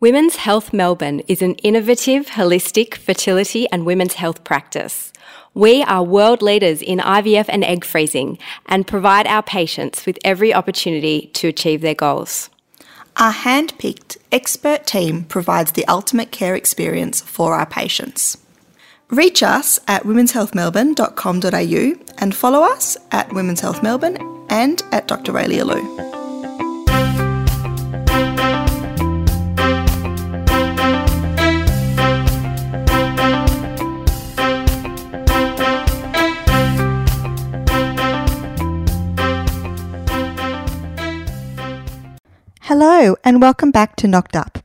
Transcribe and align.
Women's 0.00 0.36
Health 0.36 0.72
Melbourne 0.72 1.20
is 1.28 1.40
an 1.40 1.54
innovative, 1.56 2.26
holistic 2.26 2.96
fertility 2.96 3.68
and 3.70 3.86
women's 3.86 4.14
health 4.14 4.42
practice. 4.42 5.12
We 5.54 5.84
are 5.84 6.02
world 6.02 6.42
leaders 6.42 6.82
in 6.82 6.98
IVF 6.98 7.46
and 7.48 7.62
egg 7.62 7.84
freezing 7.84 8.38
and 8.66 8.88
provide 8.88 9.28
our 9.28 9.42
patients 9.42 10.04
with 10.04 10.18
every 10.24 10.52
opportunity 10.52 11.30
to 11.34 11.46
achieve 11.46 11.80
their 11.80 11.94
goals. 11.94 12.50
Our 13.18 13.30
hand 13.30 13.78
picked 13.78 14.18
expert 14.32 14.84
team 14.84 15.22
provides 15.24 15.72
the 15.72 15.86
ultimate 15.86 16.32
care 16.32 16.56
experience 16.56 17.20
for 17.20 17.54
our 17.54 17.66
patients. 17.66 18.36
Reach 19.10 19.44
us 19.44 19.78
at 19.86 20.02
womenshealthmelbourne.com.au 20.02 22.14
and 22.18 22.34
follow 22.34 22.62
us 22.62 22.96
at 23.12 23.32
Women's 23.32 23.60
Health 23.60 23.80
Melbourne 23.80 24.18
and 24.50 24.82
at 24.90 25.06
Dr. 25.06 25.32
Raelia 25.32 25.64
Lew. 25.64 26.13
Hello, 42.76 43.14
and 43.22 43.40
welcome 43.40 43.70
back 43.70 43.94
to 43.94 44.08
Knocked 44.08 44.34
Up, 44.34 44.58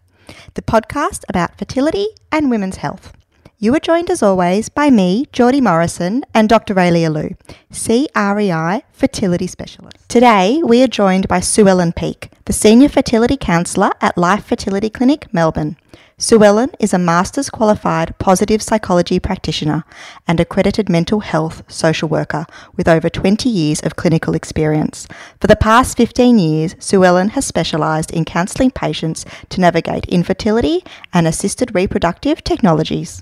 the 0.55 0.63
podcast 0.63 1.23
about 1.29 1.59
fertility 1.59 2.07
and 2.31 2.49
women's 2.49 2.77
health. 2.77 3.13
You 3.61 3.75
are 3.75 3.79
joined 3.81 4.09
as 4.09 4.23
always 4.23 4.69
by 4.69 4.89
me, 4.89 5.25
Geordie 5.33 5.59
Morrison, 5.59 6.23
and 6.33 6.47
Dr. 6.47 6.73
Raelia 6.73 7.11
Lew, 7.11 7.35
CREI 7.73 8.83
fertility 8.93 9.47
specialist. 9.47 9.97
Today, 10.07 10.61
we 10.63 10.81
are 10.81 10.87
joined 10.87 11.27
by 11.27 11.41
Suellen 11.41 11.93
Peak, 11.93 12.31
the 12.45 12.53
Senior 12.53 12.87
Fertility 12.87 13.35
Counsellor 13.35 13.91
at 13.99 14.17
Life 14.17 14.45
Fertility 14.45 14.89
Clinic, 14.89 15.27
Melbourne. 15.33 15.75
Suellen 16.17 16.73
is 16.79 16.93
a 16.93 16.97
Master's 16.97 17.49
Qualified 17.49 18.17
Positive 18.17 18.61
Psychology 18.61 19.19
Practitioner 19.19 19.83
and 20.25 20.39
accredited 20.39 20.87
mental 20.87 21.19
health 21.19 21.63
social 21.67 22.07
worker 22.07 22.45
with 22.77 22.87
over 22.87 23.09
20 23.09 23.49
years 23.49 23.81
of 23.81 23.97
clinical 23.97 24.35
experience. 24.35 25.05
For 25.41 25.47
the 25.47 25.57
past 25.57 25.97
15 25.97 26.39
years, 26.39 26.75
Suellen 26.75 27.31
has 27.31 27.45
specialised 27.45 28.11
in 28.11 28.23
counselling 28.23 28.71
patients 28.71 29.25
to 29.49 29.59
navigate 29.59 30.05
infertility 30.05 30.81
and 31.11 31.27
assisted 31.27 31.75
reproductive 31.75 32.41
technologies. 32.41 33.21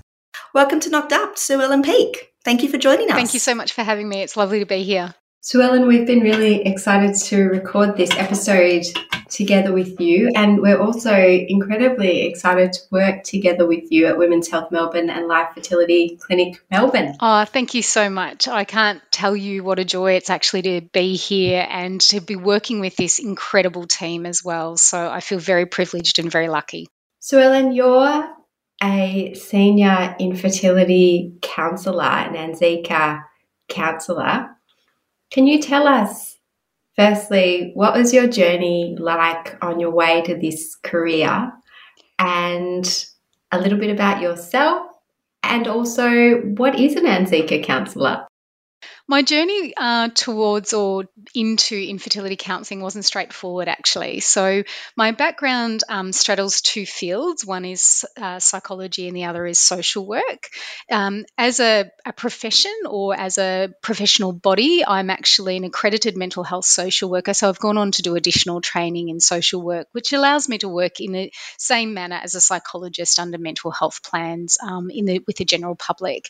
Welcome 0.54 0.80
to 0.82 0.90
Knocked 0.90 1.14
Up, 1.14 1.36
Suellen 1.36 1.84
Peak. 1.84 2.34
Thank 2.44 2.64
you 2.64 2.70
for 2.70 2.78
joining 2.78 3.10
us. 3.10 3.16
Thank 3.16 3.34
you 3.34 3.40
so 3.40 3.54
much 3.54 3.74
for 3.74 3.84
having 3.84 4.08
me. 4.08 4.22
It's 4.22 4.38
lovely 4.38 4.60
to 4.60 4.66
be 4.66 4.84
here. 4.84 5.14
Suellen, 5.44 5.88
we've 5.88 6.08
been 6.08 6.22
really 6.22 6.66
excited 6.66 7.16
to 7.16 7.44
record 7.44 7.96
this 7.96 8.12
episode 8.12 8.84
together 9.30 9.72
with 9.72 10.00
you. 10.00 10.32
And 10.36 10.62
we're 10.62 10.80
also 10.80 11.16
incredibly 11.16 12.26
excited 12.26 12.74
to 12.74 12.80
work 12.92 13.24
together 13.24 13.66
with 13.66 13.92
you 13.92 14.08
at 14.08 14.18
Women's 14.18 14.50
Health 14.50 14.72
Melbourne 14.72 15.10
and 15.10 15.28
Life 15.28 15.50
Fertility 15.54 16.18
Clinic 16.20 16.62
Melbourne. 16.70 17.16
Oh, 17.20 17.46
thank 17.46 17.74
you 17.74 17.82
so 17.82 18.10
much. 18.10 18.48
I 18.48 18.64
can't 18.64 19.02
tell 19.12 19.36
you 19.36 19.64
what 19.64 19.80
a 19.80 19.86
joy 19.86 20.14
it's 20.14 20.30
actually 20.30 20.62
to 20.64 20.82
be 20.82 21.16
here 21.16 21.66
and 21.70 22.02
to 22.02 22.20
be 22.20 22.36
working 22.36 22.80
with 22.80 22.96
this 22.96 23.20
incredible 23.20 23.88
team 23.88 24.26
as 24.26 24.44
well. 24.44 24.78
So 24.78 25.10
I 25.10 25.20
feel 25.20 25.40
very 25.40 25.66
privileged 25.66 26.20
and 26.20 26.32
very 26.32 26.50
lucky. 26.50 26.88
Suellen, 27.22 27.76
you're 27.76 28.37
a 28.84 29.34
senior 29.34 30.16
infertility 30.20 31.34
counsellor, 31.42 32.04
an 32.04 32.34
NZICA 32.34 33.24
counsellor. 33.70 34.50
Can 35.32 35.48
you 35.48 35.62
tell 35.62 35.88
us, 35.88 36.38
firstly, 36.96 37.72
what 37.74 37.96
was 37.96 38.14
your 38.14 38.28
journey 38.28 38.96
like 39.00 39.58
on 39.64 39.80
your 39.80 39.92
way 39.92 40.22
to 40.24 40.36
this 40.36 40.76
career 40.76 41.52
and 42.20 43.06
a 43.52 43.60
little 43.60 43.80
bit 43.80 43.90
about 43.90 44.22
yourself? 44.22 44.88
And 45.44 45.68
also, 45.68 46.36
what 46.42 46.80
is 46.80 46.96
an 46.96 47.06
NZICA 47.06 47.64
counsellor? 47.64 48.27
My 49.10 49.22
journey 49.22 49.74
uh, 49.78 50.10
towards 50.10 50.74
or 50.74 51.06
into 51.34 51.78
infertility 51.78 52.36
counselling 52.36 52.82
wasn't 52.82 53.06
straightforward, 53.06 53.70
actually. 53.70 54.20
So, 54.20 54.64
my 54.98 55.12
background 55.12 55.84
um, 55.88 56.12
straddles 56.12 56.60
two 56.60 56.86
fields 56.86 57.46
one 57.46 57.64
is 57.64 58.06
uh, 58.18 58.40
psychology, 58.40 59.08
and 59.08 59.16
the 59.16 59.24
other 59.26 59.46
is 59.46 59.60
social 59.60 60.06
work. 60.06 60.50
Um, 60.92 61.24
as 61.38 61.62
a, 61.62 61.90
a, 62.06 62.12
profession 62.12 62.74
or 62.86 63.18
as 63.18 63.38
a 63.38 63.70
professional 63.82 64.34
body, 64.34 64.84
I'm 64.86 65.10
actually 65.10 65.56
an 65.56 65.64
accredited 65.64 66.18
mental 66.18 66.44
health 66.44 66.66
social 66.66 67.10
worker. 67.10 67.34
So, 67.34 67.48
I've 67.48 67.60
gone 67.60 67.78
on 67.78 67.92
to 67.94 68.02
do 68.02 68.18
additional 68.18 68.60
training 68.60 69.08
in 69.08 69.22
social 69.22 69.62
work, 69.62 69.88
which 69.94 70.12
allows 70.12 70.50
me 70.50 70.58
to 70.58 70.68
work 70.68 71.00
in 71.00 71.14
the 71.14 71.32
same 71.58 71.94
manner 71.94 72.20
as 72.22 72.36
a 72.36 72.42
psychologist 72.42 73.20
under 73.20 73.38
mental 73.38 73.72
health 73.72 74.04
plans 74.04 74.58
um, 74.62 74.90
in 74.90 75.06
the, 75.06 75.24
with 75.26 75.38
the 75.38 75.46
general 75.46 75.76
public. 75.76 76.30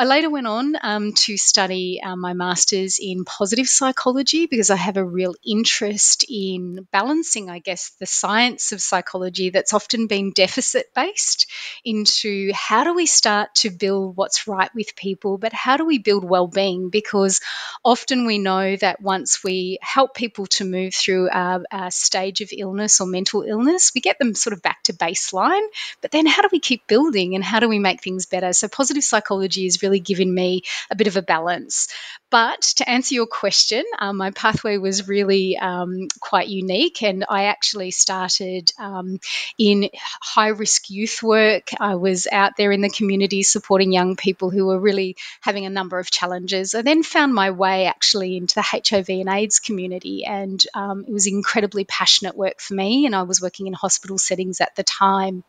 I 0.00 0.04
later 0.04 0.30
went 0.30 0.46
on 0.46 0.76
um, 0.80 1.12
to 1.12 1.36
study 1.36 2.00
uh, 2.02 2.16
my 2.16 2.32
master's 2.32 2.98
in 2.98 3.26
positive 3.26 3.68
psychology 3.68 4.46
because 4.46 4.70
I 4.70 4.76
have 4.76 4.96
a 4.96 5.04
real 5.04 5.34
interest 5.46 6.24
in 6.26 6.88
balancing, 6.90 7.50
I 7.50 7.58
guess, 7.58 7.90
the 8.00 8.06
science 8.06 8.72
of 8.72 8.80
psychology 8.80 9.50
that's 9.50 9.74
often 9.74 10.06
been 10.06 10.30
deficit 10.30 10.94
based 10.94 11.48
into 11.84 12.50
how 12.54 12.84
do 12.84 12.94
we 12.94 13.04
start 13.04 13.54
to 13.56 13.68
build 13.68 14.16
what's 14.16 14.48
right 14.48 14.70
with 14.74 14.96
people, 14.96 15.36
but 15.36 15.52
how 15.52 15.76
do 15.76 15.84
we 15.84 15.98
build 15.98 16.24
well 16.24 16.46
being? 16.46 16.88
Because 16.88 17.42
often 17.84 18.24
we 18.24 18.38
know 18.38 18.76
that 18.76 19.02
once 19.02 19.44
we 19.44 19.78
help 19.82 20.14
people 20.14 20.46
to 20.46 20.64
move 20.64 20.94
through 20.94 21.28
a, 21.28 21.60
a 21.70 21.90
stage 21.90 22.40
of 22.40 22.48
illness 22.56 23.02
or 23.02 23.06
mental 23.06 23.42
illness, 23.42 23.92
we 23.94 24.00
get 24.00 24.18
them 24.18 24.34
sort 24.34 24.54
of 24.54 24.62
back 24.62 24.82
to 24.84 24.94
baseline. 24.94 25.66
But 26.00 26.10
then 26.10 26.24
how 26.24 26.40
do 26.40 26.48
we 26.50 26.58
keep 26.58 26.86
building 26.86 27.34
and 27.34 27.44
how 27.44 27.60
do 27.60 27.68
we 27.68 27.78
make 27.78 28.02
things 28.02 28.24
better? 28.24 28.54
So, 28.54 28.66
positive 28.66 29.04
psychology 29.04 29.66
is 29.66 29.82
really 29.82 29.89
really 29.90 30.00
given 30.00 30.32
me 30.34 30.62
a 30.90 30.96
bit 30.96 31.06
of 31.08 31.16
a 31.16 31.22
balance. 31.22 31.88
But 32.30 32.62
to 32.76 32.88
answer 32.88 33.16
your 33.16 33.26
question, 33.26 33.84
um, 33.98 34.16
my 34.16 34.30
pathway 34.30 34.76
was 34.76 35.08
really 35.08 35.58
um, 35.58 36.06
quite 36.20 36.46
unique, 36.46 37.02
and 37.02 37.24
I 37.28 37.44
actually 37.44 37.90
started 37.90 38.70
um, 38.78 39.18
in 39.58 39.90
high 40.22 40.48
risk 40.48 40.90
youth 40.90 41.24
work. 41.24 41.70
I 41.80 41.96
was 41.96 42.28
out 42.30 42.56
there 42.56 42.70
in 42.70 42.82
the 42.82 42.88
community 42.88 43.42
supporting 43.42 43.90
young 43.90 44.14
people 44.14 44.50
who 44.50 44.66
were 44.66 44.78
really 44.78 45.16
having 45.40 45.66
a 45.66 45.70
number 45.70 45.98
of 45.98 46.12
challenges. 46.12 46.74
I 46.74 46.82
then 46.82 47.02
found 47.02 47.34
my 47.34 47.50
way 47.50 47.86
actually 47.86 48.36
into 48.36 48.54
the 48.54 48.62
HIV 48.62 49.08
and 49.08 49.28
AIDS 49.28 49.58
community, 49.58 50.24
and 50.24 50.62
um, 50.72 51.04
it 51.08 51.12
was 51.12 51.26
incredibly 51.26 51.84
passionate 51.84 52.36
work 52.36 52.60
for 52.60 52.74
me. 52.74 53.06
And 53.06 53.16
I 53.16 53.24
was 53.24 53.42
working 53.42 53.66
in 53.66 53.72
hospital 53.72 54.18
settings 54.18 54.60
at 54.60 54.76
the 54.76 54.84
time. 54.84 55.42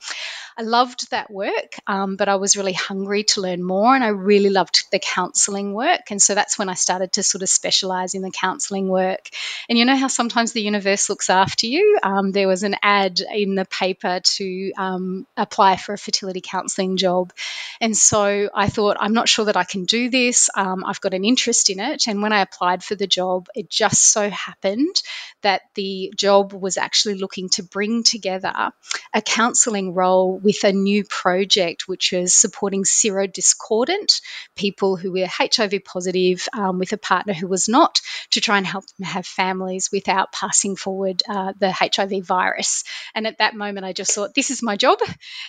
I 0.57 0.63
loved 0.63 1.11
that 1.11 1.29
work, 1.29 1.75
um, 1.85 2.15
but 2.15 2.27
I 2.27 2.35
was 2.35 2.57
really 2.57 2.73
hungry 2.73 3.23
to 3.25 3.41
learn 3.41 3.61
more, 3.61 3.93
and 3.93 4.03
I 4.03 4.09
really 4.09 4.49
loved 4.49 4.85
the 4.91 4.99
counselling 4.99 5.75
work. 5.75 6.09
And 6.09 6.19
so 6.19 6.33
that's 6.33 6.57
when 6.57 6.70
I 6.71 6.75
started 6.75 7.11
to 7.13 7.23
sort 7.23 7.41
of 7.41 7.49
specialise 7.49 8.13
in 8.13 8.21
the 8.21 8.31
counselling 8.31 8.87
work. 8.87 9.29
And 9.69 9.77
you 9.77 9.85
know 9.85 9.95
how 9.95 10.07
sometimes 10.07 10.53
the 10.53 10.61
universe 10.61 11.09
looks 11.09 11.29
after 11.29 11.67
you? 11.67 11.99
Um, 12.01 12.31
there 12.31 12.47
was 12.47 12.63
an 12.63 12.75
ad 12.81 13.19
in 13.19 13.55
the 13.55 13.65
paper 13.65 14.21
to 14.37 14.71
um, 14.77 15.27
apply 15.37 15.75
for 15.75 15.93
a 15.93 15.97
fertility 15.97 16.41
counselling 16.43 16.97
job. 16.97 17.33
And 17.79 17.95
so 17.95 18.49
I 18.53 18.69
thought, 18.69 18.97
I'm 18.99 19.13
not 19.13 19.29
sure 19.29 19.45
that 19.45 19.57
I 19.57 19.63
can 19.63 19.85
do 19.85 20.09
this. 20.09 20.49
Um, 20.55 20.83
I've 20.85 21.01
got 21.01 21.13
an 21.13 21.25
interest 21.25 21.69
in 21.69 21.79
it. 21.79 22.07
And 22.07 22.21
when 22.21 22.33
I 22.33 22.41
applied 22.41 22.83
for 22.83 22.95
the 22.95 23.07
job, 23.07 23.47
it 23.53 23.69
just 23.69 24.11
so 24.11 24.29
happened 24.29 24.95
that 25.41 25.61
the 25.75 26.13
job 26.15 26.53
was 26.53 26.77
actually 26.77 27.15
looking 27.15 27.49
to 27.49 27.63
bring 27.63 28.03
together 28.03 28.71
a 29.13 29.21
counselling 29.21 29.93
role 29.93 30.37
with 30.37 30.63
a 30.63 30.71
new 30.71 31.03
project, 31.03 31.87
which 31.87 32.11
was 32.11 32.33
supporting 32.33 32.83
serodiscordant 32.83 34.21
people 34.55 34.95
who 34.95 35.11
were 35.11 35.25
HIV 35.27 35.83
positive 35.83 36.47
um, 36.61 36.79
with 36.79 36.93
a 36.93 36.97
partner 36.97 37.33
who 37.33 37.47
was 37.47 37.67
not, 37.67 37.99
to 38.31 38.41
try 38.41 38.57
and 38.57 38.67
help 38.67 38.85
them 38.85 39.05
have 39.05 39.25
families 39.25 39.89
without 39.91 40.31
passing 40.31 40.75
forward 40.75 41.23
uh, 41.27 41.53
the 41.59 41.71
HIV 41.71 42.25
virus. 42.25 42.83
And 43.15 43.25
at 43.25 43.39
that 43.39 43.55
moment, 43.55 43.85
I 43.85 43.93
just 43.93 44.13
thought, 44.13 44.35
this 44.35 44.51
is 44.51 44.61
my 44.61 44.77
job. 44.77 44.99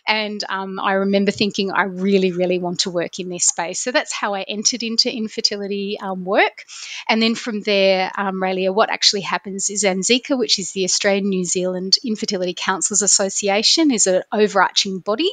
And 0.07 0.43
um, 0.49 0.81
I 0.81 0.95
remember 0.95 1.31
thinking, 1.31 1.71
I 1.71 1.85
really, 1.85 2.33
really 2.33 2.59
want 2.59 2.81
to 2.81 2.91
work 2.91 3.19
in 3.19 3.29
this 3.29 3.45
space. 3.45 3.81
So 3.81 3.93
that's 3.93 4.13
how 4.13 4.35
I 4.35 4.43
entered 4.43 4.83
into 4.83 5.15
infertility 5.15 5.99
um, 6.01 6.25
work. 6.25 6.65
And 7.09 7.23
then 7.23 7.35
from 7.35 7.61
there, 7.61 8.11
um, 8.17 8.41
Raelia, 8.41 8.75
what 8.75 8.91
actually 8.91 9.21
happens 9.23 9.71
is 9.71 9.85
ANZICA, 9.85 10.39
which 10.39 10.59
is 10.59 10.73
the 10.73 10.85
Australian 10.85 11.29
New 11.29 11.45
Zealand 11.45 11.97
Infertility 12.05 12.55
Counsellors 12.57 13.03
Association, 13.03 13.91
is 13.91 14.07
an 14.07 14.23
overarching 14.33 15.01
body. 15.01 15.31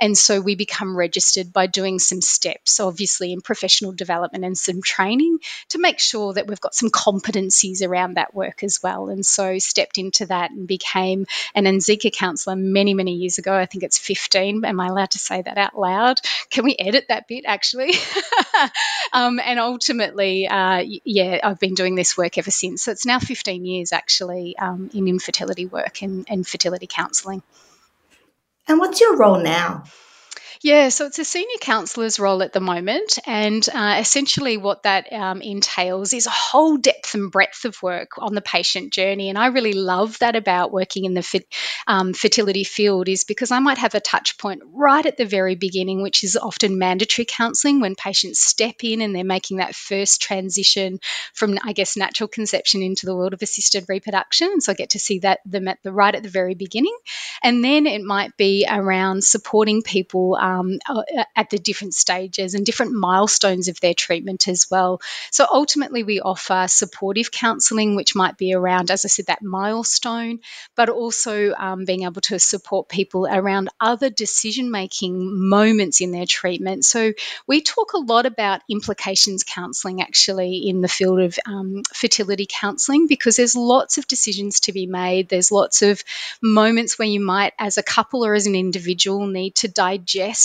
And 0.00 0.16
so 0.16 0.40
we 0.40 0.54
become 0.54 0.96
registered 0.96 1.52
by 1.52 1.66
doing 1.66 1.98
some 1.98 2.20
steps, 2.20 2.80
obviously 2.80 3.32
in 3.32 3.40
professional 3.40 3.92
development 3.92 4.44
and 4.44 4.56
some 4.56 4.82
training 4.82 5.17
to 5.70 5.78
make 5.78 5.98
sure 5.98 6.32
that 6.32 6.46
we've 6.46 6.60
got 6.60 6.74
some 6.74 6.90
competencies 6.90 7.86
around 7.86 8.14
that 8.14 8.34
work 8.34 8.62
as 8.62 8.82
well. 8.82 9.08
And 9.08 9.24
so 9.24 9.58
stepped 9.58 9.98
into 9.98 10.26
that 10.26 10.50
and 10.50 10.66
became 10.66 11.26
an 11.54 11.64
NZICA 11.64 12.12
counsellor 12.12 12.56
many, 12.56 12.94
many 12.94 13.14
years 13.14 13.38
ago. 13.38 13.54
I 13.54 13.66
think 13.66 13.84
it's 13.84 13.98
15. 13.98 14.64
Am 14.64 14.80
I 14.80 14.86
allowed 14.86 15.10
to 15.12 15.18
say 15.18 15.42
that 15.42 15.58
out 15.58 15.78
loud? 15.78 16.20
Can 16.50 16.64
we 16.64 16.76
edit 16.78 17.06
that 17.08 17.28
bit 17.28 17.44
actually? 17.46 17.92
um, 19.12 19.40
and 19.40 19.58
ultimately, 19.58 20.48
uh, 20.48 20.84
yeah, 21.04 21.40
I've 21.42 21.60
been 21.60 21.74
doing 21.74 21.94
this 21.94 22.16
work 22.16 22.38
ever 22.38 22.50
since. 22.50 22.82
So 22.82 22.92
it's 22.92 23.06
now 23.06 23.18
15 23.18 23.64
years 23.64 23.92
actually 23.92 24.56
um, 24.58 24.90
in 24.94 25.08
infertility 25.08 25.66
work 25.66 26.02
and, 26.02 26.26
and 26.28 26.46
fertility 26.46 26.86
counselling. 26.86 27.42
And 28.66 28.78
what's 28.78 29.00
your 29.00 29.16
role 29.16 29.40
now? 29.40 29.84
Yeah, 30.60 30.88
so 30.88 31.06
it's 31.06 31.20
a 31.20 31.24
senior 31.24 31.58
counsellor's 31.60 32.18
role 32.18 32.42
at 32.42 32.52
the 32.52 32.58
moment, 32.60 33.20
and 33.26 33.66
uh, 33.72 33.96
essentially 34.00 34.56
what 34.56 34.82
that 34.82 35.12
um, 35.12 35.40
entails 35.40 36.12
is 36.12 36.26
a 36.26 36.30
whole 36.30 36.76
depth 36.76 37.14
and 37.14 37.30
breadth 37.30 37.64
of 37.64 37.80
work 37.80 38.18
on 38.18 38.34
the 38.34 38.40
patient 38.40 38.92
journey. 38.92 39.28
And 39.28 39.38
I 39.38 39.46
really 39.48 39.72
love 39.72 40.18
that 40.18 40.34
about 40.34 40.72
working 40.72 41.04
in 41.04 41.14
the 41.14 41.22
fit, 41.22 41.46
um, 41.86 42.12
fertility 42.12 42.64
field, 42.64 43.08
is 43.08 43.22
because 43.22 43.52
I 43.52 43.60
might 43.60 43.78
have 43.78 43.94
a 43.94 44.00
touch 44.00 44.36
point 44.36 44.62
right 44.72 45.06
at 45.06 45.16
the 45.16 45.26
very 45.26 45.54
beginning, 45.54 46.02
which 46.02 46.24
is 46.24 46.36
often 46.36 46.76
mandatory 46.78 47.26
counselling 47.28 47.80
when 47.80 47.94
patients 47.94 48.40
step 48.40 48.82
in 48.82 49.00
and 49.00 49.14
they're 49.14 49.22
making 49.22 49.58
that 49.58 49.76
first 49.76 50.20
transition 50.20 50.98
from, 51.34 51.56
I 51.62 51.72
guess, 51.72 51.96
natural 51.96 52.28
conception 52.28 52.82
into 52.82 53.06
the 53.06 53.14
world 53.14 53.32
of 53.32 53.42
assisted 53.42 53.84
reproduction. 53.88 54.60
So 54.60 54.72
I 54.72 54.74
get 54.74 54.90
to 54.90 54.98
see 54.98 55.20
that 55.20 55.38
them 55.46 55.68
at 55.68 55.78
the 55.84 55.92
right 55.92 56.14
at 56.14 56.24
the 56.24 56.28
very 56.28 56.56
beginning, 56.56 56.96
and 57.44 57.62
then 57.62 57.86
it 57.86 58.02
might 58.02 58.36
be 58.36 58.66
around 58.68 59.22
supporting 59.22 59.82
people 59.82 60.34
um, 60.34 60.47
uh, 60.48 61.02
at 61.36 61.50
the 61.50 61.58
different 61.58 61.94
stages 61.94 62.54
and 62.54 62.64
different 62.64 62.92
milestones 62.92 63.68
of 63.68 63.80
their 63.80 63.94
treatment 63.94 64.48
as 64.48 64.66
well. 64.70 65.00
So 65.30 65.46
ultimately, 65.52 66.02
we 66.02 66.20
offer 66.20 66.66
supportive 66.68 67.30
counselling, 67.30 67.96
which 67.96 68.14
might 68.14 68.36
be 68.36 68.54
around, 68.54 68.90
as 68.90 69.04
I 69.04 69.08
said, 69.08 69.26
that 69.26 69.42
milestone, 69.42 70.40
but 70.74 70.88
also 70.88 71.52
um, 71.52 71.84
being 71.84 72.04
able 72.04 72.20
to 72.22 72.38
support 72.38 72.88
people 72.88 73.26
around 73.26 73.68
other 73.80 74.10
decision 74.10 74.70
making 74.70 75.48
moments 75.48 76.00
in 76.00 76.12
their 76.12 76.26
treatment. 76.26 76.84
So 76.84 77.12
we 77.46 77.62
talk 77.62 77.92
a 77.92 77.98
lot 77.98 78.26
about 78.26 78.62
implications 78.68 79.44
counselling 79.44 80.00
actually 80.02 80.68
in 80.68 80.80
the 80.80 80.88
field 80.88 81.20
of 81.20 81.38
um, 81.46 81.82
fertility 81.92 82.46
counselling 82.48 83.06
because 83.06 83.36
there's 83.36 83.56
lots 83.56 83.98
of 83.98 84.06
decisions 84.06 84.60
to 84.60 84.72
be 84.72 84.86
made. 84.86 85.28
There's 85.28 85.52
lots 85.52 85.82
of 85.82 86.02
moments 86.42 86.98
where 86.98 87.08
you 87.08 87.20
might, 87.20 87.52
as 87.58 87.78
a 87.78 87.82
couple 87.82 88.24
or 88.24 88.34
as 88.34 88.46
an 88.46 88.54
individual, 88.54 89.26
need 89.26 89.54
to 89.56 89.68
digest 89.68 90.37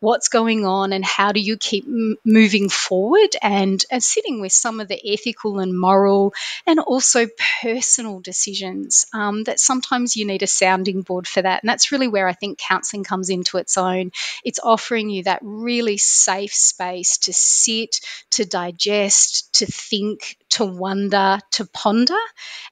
what's 0.00 0.28
going 0.28 0.64
on 0.66 0.92
and 0.92 1.04
how 1.04 1.32
do 1.32 1.40
you 1.40 1.56
keep 1.56 1.84
m- 1.86 2.16
moving 2.24 2.68
forward 2.68 3.30
and, 3.42 3.84
and 3.90 4.02
sitting 4.02 4.40
with 4.40 4.52
some 4.52 4.80
of 4.80 4.88
the 4.88 5.12
ethical 5.12 5.58
and 5.58 5.78
moral 5.78 6.34
and 6.66 6.80
also 6.80 7.26
personal 7.62 8.20
decisions 8.20 9.06
um, 9.12 9.44
that 9.44 9.60
sometimes 9.60 10.16
you 10.16 10.26
need 10.26 10.42
a 10.42 10.46
sounding 10.46 11.02
board 11.02 11.26
for 11.26 11.42
that. 11.42 11.62
And 11.62 11.68
that's 11.68 11.92
really 11.92 12.08
where 12.08 12.28
I 12.28 12.32
think 12.32 12.58
counseling 12.58 13.04
comes 13.04 13.30
into 13.30 13.58
its 13.58 13.76
own. 13.76 14.10
It's 14.44 14.60
offering 14.62 15.10
you 15.10 15.24
that 15.24 15.40
really 15.42 15.96
safe 15.98 16.54
space 16.54 17.18
to 17.18 17.32
sit, 17.32 18.00
to 18.32 18.44
digest, 18.44 19.54
to 19.54 19.66
think, 19.66 20.36
to 20.50 20.64
wonder, 20.64 21.38
to 21.52 21.64
ponder. 21.66 22.18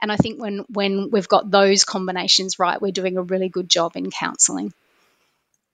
And 0.01 0.11
I 0.11 0.17
think 0.17 0.41
when 0.41 0.65
when 0.69 1.11
we've 1.11 1.29
got 1.29 1.51
those 1.51 1.85
combinations 1.85 2.59
right, 2.59 2.81
we're 2.81 2.93
doing 2.93 3.17
a 3.17 3.23
really 3.23 3.49
good 3.49 3.69
job 3.69 3.97
in 3.97 4.11
counselling. 4.11 4.73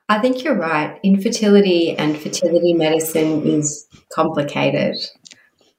I 0.08 0.18
think 0.18 0.44
you're 0.44 0.56
right. 0.56 0.98
Infertility 1.02 1.96
and 1.96 2.18
fertility 2.18 2.74
medicine 2.74 3.46
is 3.46 3.86
complicated. 4.12 4.96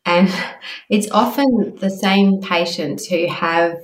And 0.06 0.34
it's 0.90 1.12
often 1.12 1.76
the 1.80 1.90
same 1.90 2.42
patients 2.42 3.06
who 3.06 3.28
have 3.28 3.78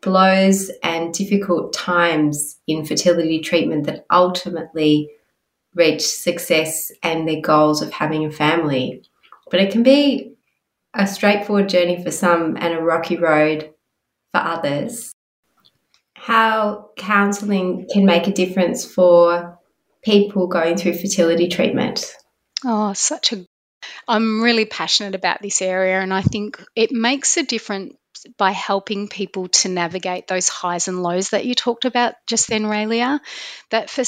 blows 0.00 0.70
and 0.82 1.12
difficult 1.12 1.72
times 1.72 2.58
in 2.66 2.86
fertility 2.86 3.40
treatment 3.40 3.86
that 3.86 4.06
ultimately 4.10 5.10
reach 5.74 6.06
success 6.06 6.90
and 7.02 7.28
their 7.28 7.40
goals 7.40 7.82
of 7.82 7.92
having 7.92 8.24
a 8.24 8.30
family. 8.30 9.02
But 9.50 9.60
it 9.60 9.72
can 9.72 9.82
be 9.82 10.32
a 10.94 11.06
straightforward 11.06 11.68
journey 11.68 12.02
for 12.02 12.10
some 12.10 12.56
and 12.56 12.72
a 12.72 12.80
rocky 12.80 13.18
road 13.18 13.74
for 14.32 14.40
others. 14.40 15.12
How 16.14 16.90
counselling 16.96 17.86
can 17.92 18.06
make 18.06 18.26
a 18.26 18.32
difference 18.32 18.84
for 18.84 19.58
people 20.06 20.46
going 20.46 20.76
through 20.76 20.94
fertility 20.94 21.48
treatment? 21.48 22.14
Oh, 22.64 22.92
such 22.94 23.32
a 23.32 23.44
I'm 24.08 24.40
really 24.40 24.64
passionate 24.64 25.14
about 25.14 25.42
this 25.42 25.60
area, 25.60 26.00
and 26.00 26.14
I 26.14 26.22
think 26.22 26.64
it 26.74 26.92
makes 26.92 27.36
a 27.36 27.42
difference 27.42 27.94
by 28.38 28.52
helping 28.52 29.08
people 29.08 29.48
to 29.48 29.68
navigate 29.68 30.26
those 30.26 30.48
highs 30.48 30.88
and 30.88 31.02
lows 31.02 31.30
that 31.30 31.44
you 31.44 31.54
talked 31.54 31.84
about 31.84 32.14
just 32.26 32.48
then, 32.48 32.64
Raelia. 32.64 33.20
That 33.70 33.90
for, 33.90 34.04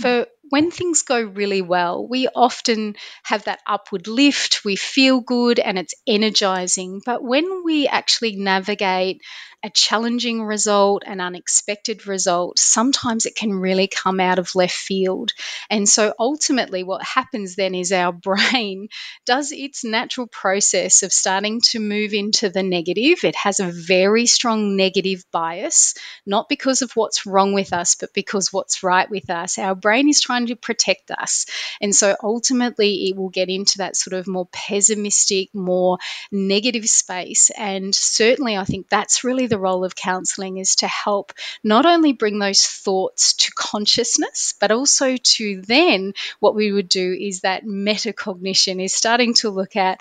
for 0.00 0.26
when 0.50 0.70
things 0.70 1.02
go 1.02 1.20
really 1.20 1.62
well, 1.62 2.06
we 2.06 2.28
often 2.28 2.96
have 3.22 3.44
that 3.44 3.60
upward 3.66 4.08
lift, 4.08 4.64
we 4.64 4.76
feel 4.76 5.20
good, 5.20 5.58
and 5.58 5.78
it's 5.78 5.94
energizing. 6.06 7.00
But 7.06 7.22
when 7.22 7.62
we 7.64 7.88
actually 7.88 8.36
navigate 8.36 9.22
a 9.62 9.70
challenging 9.70 10.42
result, 10.42 11.02
an 11.06 11.20
unexpected 11.20 12.06
result, 12.06 12.58
sometimes 12.58 13.26
it 13.26 13.36
can 13.36 13.52
really 13.52 13.88
come 13.88 14.18
out 14.18 14.38
of 14.38 14.54
left 14.54 14.74
field. 14.74 15.32
And 15.68 15.88
so 15.88 16.14
ultimately, 16.18 16.82
what 16.82 17.04
happens 17.04 17.56
then 17.56 17.74
is 17.74 17.92
our 17.92 18.12
brain 18.30 18.88
does 19.26 19.52
its 19.52 19.84
natural 19.84 20.26
process 20.26 21.02
of 21.02 21.12
starting 21.12 21.60
to 21.60 21.78
move 21.78 22.14
into 22.14 22.48
the 22.48 22.62
negative. 22.62 23.22
It 23.22 23.36
has 23.36 23.60
a 23.60 23.70
very 23.70 24.26
strong 24.26 24.76
negative 24.76 25.24
bias, 25.30 25.94
not 26.24 26.48
because 26.48 26.82
of 26.82 26.92
what's 26.92 27.26
wrong 27.26 27.52
with 27.52 27.72
us, 27.72 27.96
but 27.96 28.14
because 28.14 28.52
what's 28.52 28.82
right 28.82 29.10
with 29.10 29.28
us. 29.28 29.58
Our 29.58 29.74
brain 29.74 30.08
is 30.08 30.20
trying 30.20 30.39
to 30.46 30.56
protect 30.56 31.10
us. 31.10 31.46
And 31.80 31.94
so 31.94 32.16
ultimately, 32.22 33.08
it 33.08 33.16
will 33.16 33.28
get 33.28 33.48
into 33.48 33.78
that 33.78 33.96
sort 33.96 34.14
of 34.14 34.26
more 34.26 34.46
pessimistic, 34.52 35.54
more 35.54 35.98
negative 36.30 36.86
space. 36.86 37.50
And 37.56 37.94
certainly, 37.94 38.56
I 38.56 38.64
think 38.64 38.88
that's 38.88 39.24
really 39.24 39.46
the 39.46 39.58
role 39.58 39.84
of 39.84 39.94
counseling 39.94 40.58
is 40.58 40.76
to 40.76 40.88
help 40.88 41.32
not 41.62 41.86
only 41.86 42.12
bring 42.12 42.38
those 42.38 42.64
thoughts 42.64 43.34
to 43.34 43.52
consciousness, 43.54 44.54
but 44.60 44.70
also 44.70 45.16
to 45.16 45.62
then 45.62 46.12
what 46.40 46.54
we 46.54 46.72
would 46.72 46.88
do 46.88 47.16
is 47.18 47.40
that 47.40 47.64
metacognition 47.64 48.82
is 48.82 48.94
starting 48.94 49.34
to 49.34 49.50
look 49.50 49.76
at 49.76 50.00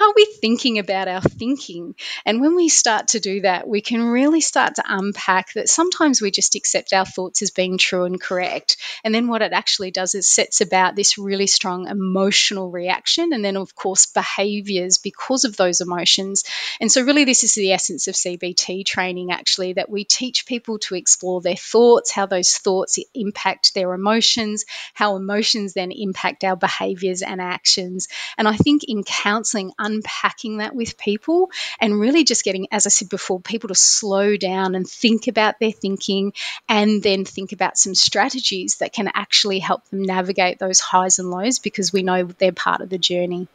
are 0.00 0.12
we 0.14 0.24
thinking 0.24 0.78
about 0.78 1.08
our 1.08 1.20
thinking? 1.20 1.94
And 2.24 2.40
when 2.40 2.56
we 2.56 2.68
start 2.68 3.08
to 3.08 3.20
do 3.20 3.42
that, 3.42 3.68
we 3.68 3.80
can 3.80 4.02
really 4.02 4.40
start 4.40 4.76
to 4.76 4.84
unpack 4.86 5.52
that 5.54 5.68
sometimes 5.68 6.20
we 6.20 6.30
just 6.30 6.54
accept 6.54 6.92
our 6.92 7.04
thoughts 7.04 7.42
as 7.42 7.50
being 7.50 7.78
true 7.78 8.04
and 8.04 8.20
correct. 8.20 8.76
And 9.04 9.14
then 9.14 9.28
what 9.28 9.42
it 9.42 9.52
actually 9.52 9.90
does 9.90 10.14
is 10.14 10.28
sets 10.28 10.60
about 10.60 10.96
this 10.96 11.18
really 11.18 11.46
strong 11.46 11.86
emotional 11.86 12.70
reaction 12.70 13.32
and 13.32 13.44
then, 13.44 13.56
of 13.56 13.74
course, 13.74 14.06
behaviors 14.06 14.98
because 14.98 15.44
of 15.44 15.56
those 15.56 15.80
emotions. 15.80 16.44
And 16.80 16.90
so, 16.90 17.02
really, 17.02 17.24
this 17.24 17.44
is 17.44 17.54
the 17.54 17.72
essence 17.72 18.08
of 18.08 18.14
CBT 18.14 18.84
training 18.86 19.30
actually 19.30 19.74
that 19.74 19.90
we 19.90 20.04
teach 20.04 20.46
people 20.46 20.78
to 20.80 20.94
explore 20.94 21.40
their 21.40 21.56
thoughts, 21.56 22.10
how 22.10 22.26
those 22.26 22.56
thoughts 22.56 22.98
impact 23.14 23.74
their 23.74 23.92
emotions, 23.92 24.64
how 24.94 25.16
emotions 25.16 25.74
then 25.74 25.92
impact 25.92 26.44
our 26.44 26.56
behaviors 26.56 27.22
and 27.22 27.40
actions. 27.40 28.08
And 28.38 28.48
I 28.48 28.56
think 28.56 28.82
in 28.86 29.02
counseling, 29.02 29.72
unpacking 29.90 30.58
that 30.58 30.74
with 30.74 30.96
people 30.96 31.50
and 31.78 31.98
really 31.98 32.24
just 32.24 32.44
getting, 32.44 32.68
as 32.70 32.86
I 32.86 32.90
said 32.90 33.08
before, 33.08 33.40
people 33.40 33.68
to 33.68 33.74
slow 33.74 34.36
down 34.36 34.74
and 34.74 34.88
think 34.88 35.26
about 35.26 35.58
their 35.58 35.72
thinking 35.72 36.32
and 36.68 37.02
then 37.02 37.24
think 37.24 37.52
about 37.52 37.78
some 37.78 37.94
strategies 37.94 38.76
that 38.76 38.92
can 38.92 39.10
actually 39.12 39.58
help 39.58 39.88
them 39.88 40.02
navigate 40.02 40.58
those 40.58 40.80
highs 40.80 41.18
and 41.18 41.30
lows 41.30 41.58
because 41.58 41.92
we 41.92 42.02
know 42.02 42.24
they're 42.24 42.52
part 42.52 42.80
of 42.80 42.88
the 42.88 42.98
journey. 42.98 43.48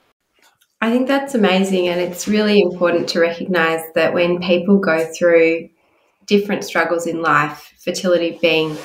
I 0.82 0.92
think 0.92 1.08
that's 1.08 1.36
amazing. 1.36 1.88
And 1.88 2.00
it's 2.00 2.28
really 2.28 2.60
important 2.62 3.10
to 3.10 3.20
recognize 3.20 3.82
that 3.96 4.14
when 4.14 4.42
people 4.42 4.78
go 4.78 5.06
through 5.18 5.70
different 6.26 6.64
struggles 6.64 7.08
in 7.08 7.22
life, 7.22 7.74
fertility 7.84 8.38
being 8.42 8.78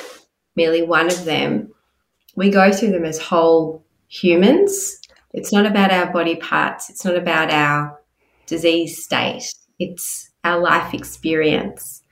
merely 0.57 0.83
one 0.83 1.07
of 1.07 1.25
them, 1.25 1.73
we 2.37 2.50
go 2.50 2.73
through 2.73 2.92
them 2.92 3.04
as 3.04 3.19
whole 3.19 3.85
humans 4.09 5.00
it's 5.32 5.52
not 5.52 5.66
about 5.66 5.92
our 5.92 6.12
body 6.12 6.37
parts, 6.37 6.90
it's 6.90 7.04
not 7.04 7.16
about 7.16 7.50
our 7.50 7.99
disease 8.46 9.02
state, 9.02 9.52
it's 9.78 10.30
our 10.44 10.58
life 10.58 10.94
experience. 10.94 12.02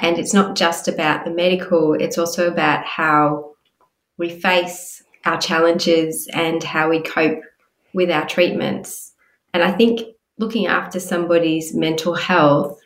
And 0.00 0.18
it's 0.18 0.32
not 0.32 0.56
just 0.56 0.86
about 0.86 1.24
the 1.24 1.32
medical, 1.32 1.94
it's 1.94 2.18
also 2.18 2.48
about 2.48 2.84
how 2.84 3.54
we 4.16 4.28
face 4.30 5.02
our 5.24 5.40
challenges 5.40 6.28
and 6.32 6.62
how 6.62 6.88
we 6.88 7.02
cope 7.02 7.40
with 7.92 8.10
our 8.10 8.26
treatments. 8.26 9.12
And 9.52 9.62
I 9.62 9.72
think 9.72 10.02
looking 10.38 10.66
after 10.66 11.00
somebody's 11.00 11.74
mental 11.74 12.14
health 12.14 12.78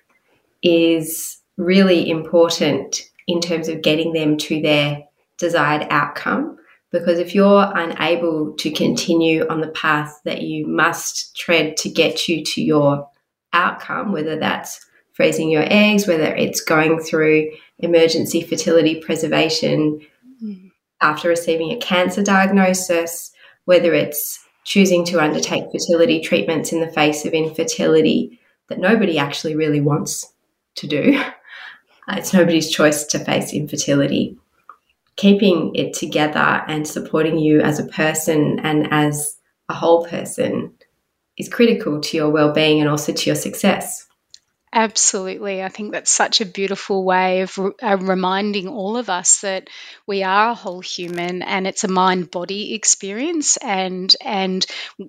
is 0.63 1.39
really 1.57 2.09
important 2.09 3.03
in 3.27 3.41
terms 3.41 3.69
of 3.69 3.83
getting 3.83 4.13
them 4.13 4.37
to 4.39 4.63
their 4.63 5.03
desired 5.39 5.87
outcome. 5.91 6.57
Because 6.93 7.19
if 7.19 7.35
you're 7.35 7.73
unable 7.75 8.53
to 8.59 8.71
continue 8.71 9.49
on 9.49 9.63
the 9.63 9.69
path 9.69 10.21
that 10.25 10.43
you 10.43 10.67
must 10.67 11.35
tread 11.35 11.77
to 11.79 11.89
get 11.89 12.29
you 12.29 12.45
to 12.45 12.63
your 12.63 13.09
outcome, 13.55 14.13
whether 14.13 14.39
that's 14.39 14.85
freezing 15.15 15.51
your 15.51 15.65
eggs, 15.67 16.07
whether 16.07 16.35
it's 16.35 16.61
going 16.61 17.01
through 17.01 17.51
emergency 17.79 18.43
fertility 18.43 19.01
preservation 19.01 20.01
mm. 20.43 20.71
after 21.01 21.29
receiving 21.29 21.71
a 21.71 21.79
cancer 21.79 22.23
diagnosis, 22.23 23.33
whether 23.65 23.95
it's 23.95 24.39
choosing 24.65 25.05
to 25.07 25.21
undertake 25.21 25.65
fertility 25.73 26.21
treatments 26.21 26.73
in 26.73 26.81
the 26.81 26.93
face 26.93 27.25
of 27.25 27.33
infertility 27.33 28.39
that 28.69 28.79
nobody 28.79 29.19
actually 29.19 29.57
really 29.57 29.81
wants 29.81 30.33
to 30.77 30.87
do. 30.87 31.21
It's 32.09 32.35
nobody's 32.35 32.69
choice 32.69 33.05
to 33.07 33.21
face 33.21 33.53
infertility. 33.53 34.37
Keeping 35.17 35.75
it 35.75 35.95
together 35.95 36.63
and 36.67 36.87
supporting 36.87 37.39
you 37.39 37.61
as 37.61 37.79
a 37.79 37.87
person 37.87 38.61
and 38.61 38.89
as 38.91 39.39
a 39.69 39.75
whole 39.75 40.07
person 40.07 40.73
is 41.39 41.49
critical 41.49 42.01
to 42.01 42.17
your 42.17 42.31
well-being 42.31 42.81
and 42.81 42.89
also 42.89 43.13
to 43.13 43.27
your 43.27 43.37
success. 43.37 44.07
Absolutely. 44.75 45.63
I 45.63 45.69
think 45.69 45.93
that's 45.93 46.11
such 46.11 46.41
a 46.41 46.47
beautiful 46.47 47.05
way 47.05 47.43
of 47.43 47.59
uh, 47.83 47.99
reminding 48.01 48.69
all 48.69 48.97
of 48.97 49.11
us 49.11 49.43
that 49.43 49.69
we 50.07 50.23
are 50.23 50.51
a 50.53 50.55
whole 50.55 50.81
human 50.81 51.43
and 51.43 51.67
it's 51.67 51.85
a 51.85 51.89
mind 51.89 52.31
body 52.31 52.73
experience 52.73 53.59
and 53.59 54.15
and 54.25 54.65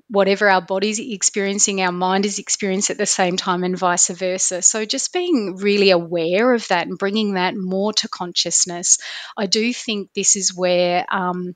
whatever 0.10 0.50
our 0.50 0.62
body's 0.62 1.00
experiencing 1.00 1.82
our 1.82 1.94
mind 1.94 2.26
is 2.26 2.40
experiencing 2.40 2.96
at 2.96 2.98
the 2.98 3.06
same 3.06 3.38
time 3.38 3.64
and 3.64 3.78
vice 3.78 4.10
versa. 4.10 4.62
So 4.62 4.84
just 4.84 5.14
being 5.14 5.56
really 5.56 5.92
aware 5.92 6.52
of 6.54 6.68
that 6.68 6.88
and 6.88 6.98
bringing 6.98 7.36
that 7.36 7.56
more 7.56 7.94
to 7.94 8.10
consciousness. 8.10 8.98
I 9.38 9.46
do 9.46 9.72
think 9.72 10.10
this 10.14 10.36
is 10.36 10.54
where 10.54 11.06
um, 11.10 11.56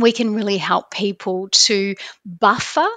we 0.00 0.12
can 0.12 0.34
really 0.34 0.58
help 0.58 0.90
people 0.90 1.48
to 1.52 1.94
buffer 2.26 2.88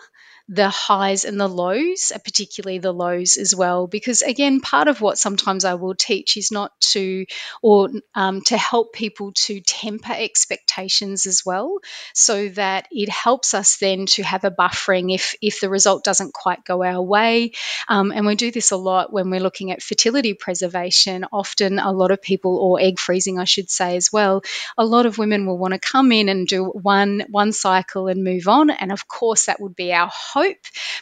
the 0.54 0.70
highs 0.70 1.26
and 1.26 1.40
the 1.40 1.48
lows, 1.48 2.12
uh, 2.14 2.20
particularly 2.20 2.78
the 2.78 2.94
lows 2.94 3.38
as 3.38 3.56
well. 3.56 3.88
Because 3.88 4.22
again, 4.22 4.62
part 4.62 4.88
of 4.88 5.02
what 5.02 5.18
sometimes 5.18 5.66
I 5.66 5.74
will 5.74 5.96
teach 5.96 6.38
is 6.38 6.52
not 6.52 6.72
to, 6.92 7.26
or 7.64 7.90
um, 8.14 8.42
to 8.42 8.58
help 8.58 8.94
people 8.94 9.32
to 9.46 9.62
temper 9.62 10.14
expectations 10.16 11.26
as 11.26 11.44
well, 11.44 11.80
so 12.14 12.50
that 12.50 12.88
it 12.92 13.10
helps 13.10 13.54
us 13.54 13.78
then 13.78 14.06
to 14.06 14.24
have 14.24 14.44
a 14.44 14.52
buffering 14.52 15.14
if 15.14 15.34
if 15.42 15.60
the 15.60 15.70
result 15.70 16.04
doesn't 16.04 16.34
quite 16.34 16.64
go 16.64 16.84
our 16.84 17.02
way. 17.02 17.54
Um, 17.90 18.12
and 18.12 18.26
we 18.28 18.36
do 18.36 18.52
this 18.52 18.72
a 18.72 18.78
lot 18.78 19.12
when 19.12 19.32
we're 19.32 19.40
looking 19.40 19.72
at 19.72 19.82
fertility 19.82 20.36
preservation. 20.36 21.26
Often, 21.32 21.80
a 21.80 21.92
lot 21.92 22.12
of 22.12 22.22
people, 22.22 22.58
or 22.58 22.80
egg 22.80 23.00
freezing, 23.00 23.40
I 23.40 23.46
should 23.46 23.72
say 23.72 23.96
as 23.96 24.12
well. 24.14 24.44
A 24.78 24.86
lot 24.86 25.08
of 25.08 25.18
women 25.18 25.48
will 25.48 25.58
want 25.58 25.74
to 25.74 25.80
come 25.80 26.12
in 26.12 26.30
and 26.30 26.48
do 26.48 26.66
one 26.66 27.26
one 27.30 27.54
cycle 27.54 28.08
and 28.08 28.24
move 28.24 28.48
on, 28.48 28.70
and 28.70 28.92
of 28.92 29.08
course 29.08 29.48
that 29.48 29.60
would 29.60 29.76
be 29.76 29.92
our 29.94 30.12
hope, 30.14 30.43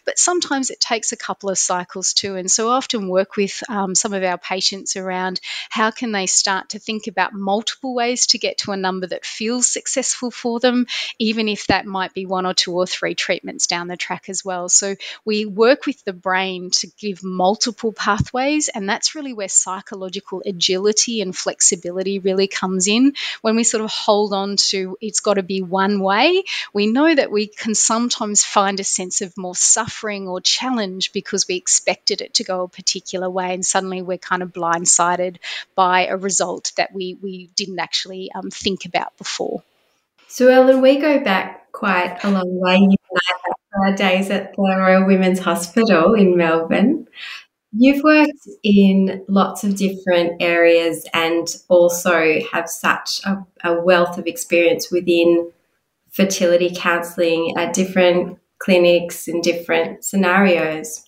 but 0.06 0.18
sometimes 0.18 0.70
it 0.70 0.80
takes 0.80 1.12
a 1.12 1.18
couple 1.18 1.50
of 1.50 1.58
cycles 1.58 2.14
too. 2.14 2.36
And 2.36 2.50
so 2.50 2.70
I 2.70 2.76
often 2.76 3.08
work 3.08 3.36
with 3.36 3.62
um, 3.70 3.96
some 3.96 4.14
of 4.14 4.24
our 4.24 4.38
patients 4.38 4.96
around 4.96 5.40
how 5.70 5.92
can 5.92 6.12
they 6.12 6.26
start 6.26 6.70
to 6.70 6.80
think 6.80 7.08
about 7.08 7.34
multiple 7.34 7.94
ways 7.94 8.28
to 8.28 8.38
get 8.38 8.60
to 8.60 8.72
a 8.72 8.78
number 8.78 9.08
that 9.08 9.26
feels 9.26 9.70
successful 9.70 10.32
for 10.32 10.60
them, 10.60 10.86
even 11.20 11.48
if 11.48 11.68
that 11.68 11.86
might 11.86 12.14
be 12.14 12.26
one 12.26 12.46
or 12.46 12.54
two 12.54 12.74
or 12.74 12.86
three 12.86 13.16
treatments 13.16 13.68
down 13.68 13.88
the 13.88 13.98
track 13.98 14.26
as 14.30 14.44
well. 14.44 14.70
So 14.70 14.96
we 15.26 15.46
work 15.46 15.86
with 15.86 16.04
the 16.04 16.14
brain 16.14 16.72
to 16.72 16.88
give 17.00 17.24
multiple 17.24 17.94
pathways, 17.94 18.70
and 18.70 18.88
that's 18.88 19.16
really 19.16 19.34
where 19.34 19.50
psychological 19.50 20.42
agility 20.46 21.22
and 21.22 21.36
flexibility 21.36 22.20
really 22.20 22.48
comes 22.48 22.88
in. 22.88 23.14
When 23.42 23.56
we 23.56 23.64
sort 23.64 23.84
of 23.84 23.92
hold 23.92 24.34
on 24.34 24.56
to 24.70 24.98
it's 25.02 25.20
got 25.20 25.36
to 25.36 25.44
be 25.44 25.62
one 25.62 26.02
way, 26.02 26.44
we 26.74 26.88
know 26.88 27.14
that 27.14 27.32
we 27.32 27.48
can 27.48 27.76
sometimes 27.76 28.44
find 28.44 28.80
a 28.80 28.84
sense 28.84 29.21
of 29.22 29.38
more 29.38 29.56
suffering 29.56 30.28
or 30.28 30.42
challenge 30.42 31.14
because 31.14 31.48
we 31.48 31.56
expected 31.56 32.22
it 32.22 32.36
to 32.36 32.44
go 32.44 32.64
a 32.64 32.68
particular 32.68 33.30
way 33.30 33.54
and 33.54 33.66
suddenly 33.66 34.02
we're 34.02 34.18
kind 34.18 34.44
of 34.44 34.54
blindsided 34.54 35.38
by 35.76 36.08
a 36.08 36.18
result 36.18 36.72
that 36.78 36.94
we, 36.94 37.18
we 37.22 37.50
didn't 37.56 37.80
actually 37.80 38.32
um, 38.34 38.50
think 38.50 38.86
about 38.86 39.18
before. 39.18 39.64
Suellen, 40.30 40.82
we 40.82 40.98
go 40.98 41.20
back 41.20 41.72
quite 41.72 42.18
a 42.24 42.30
long 42.30 42.60
way. 42.60 42.78
You 42.78 42.96
and 43.74 43.98
days 43.98 44.30
at 44.30 44.54
the 44.54 44.62
Royal 44.62 45.06
Women's 45.06 45.40
Hospital 45.40 46.14
in 46.14 46.38
Melbourne. 46.38 47.08
You've 47.74 48.04
worked 48.04 48.48
in 48.64 49.24
lots 49.30 49.64
of 49.64 49.78
different 49.78 50.42
areas 50.42 51.06
and 51.14 51.48
also 51.70 52.42
have 52.52 52.70
such 52.70 53.22
a, 53.24 53.46
a 53.64 53.82
wealth 53.82 54.18
of 54.18 54.28
experience 54.28 54.92
within 54.92 55.52
fertility 56.12 56.74
counselling 56.76 57.54
at 57.58 57.74
different 57.74 58.40
clinics 58.62 59.28
in 59.28 59.42
different 59.42 60.04
scenarios. 60.04 61.04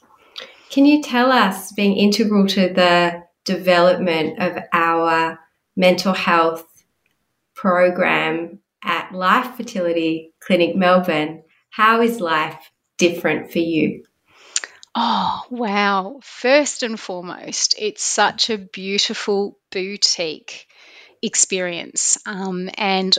Can 0.69 0.85
you 0.85 1.03
tell 1.03 1.31
us, 1.31 1.71
being 1.71 1.95
integral 1.95 2.47
to 2.47 2.73
the 2.73 3.23
development 3.45 4.39
of 4.39 4.63
our 4.73 5.39
mental 5.75 6.13
health 6.13 6.65
program 7.53 8.59
at 8.83 9.13
Life 9.13 9.55
Fertility 9.55 10.33
Clinic 10.39 10.75
Melbourne, 10.75 11.43
how 11.69 12.01
is 12.01 12.19
life 12.19 12.71
different 12.97 13.51
for 13.51 13.59
you? 13.59 14.03
Oh, 14.95 15.43
wow. 15.49 16.19
First 16.21 16.83
and 16.83 16.99
foremost, 16.99 17.75
it's 17.79 18.03
such 18.03 18.49
a 18.49 18.57
beautiful 18.57 19.57
boutique 19.71 20.67
experience. 21.21 22.17
Um, 22.25 22.69
and 22.75 23.17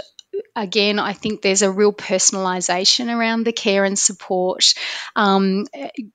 again, 0.57 0.99
I 0.99 1.13
think 1.13 1.43
there's 1.43 1.63
a 1.63 1.71
real 1.71 1.93
personalisation 1.93 3.15
around 3.15 3.45
the 3.45 3.53
care 3.53 3.85
and 3.85 3.99
support, 3.99 4.75
um, 5.17 5.67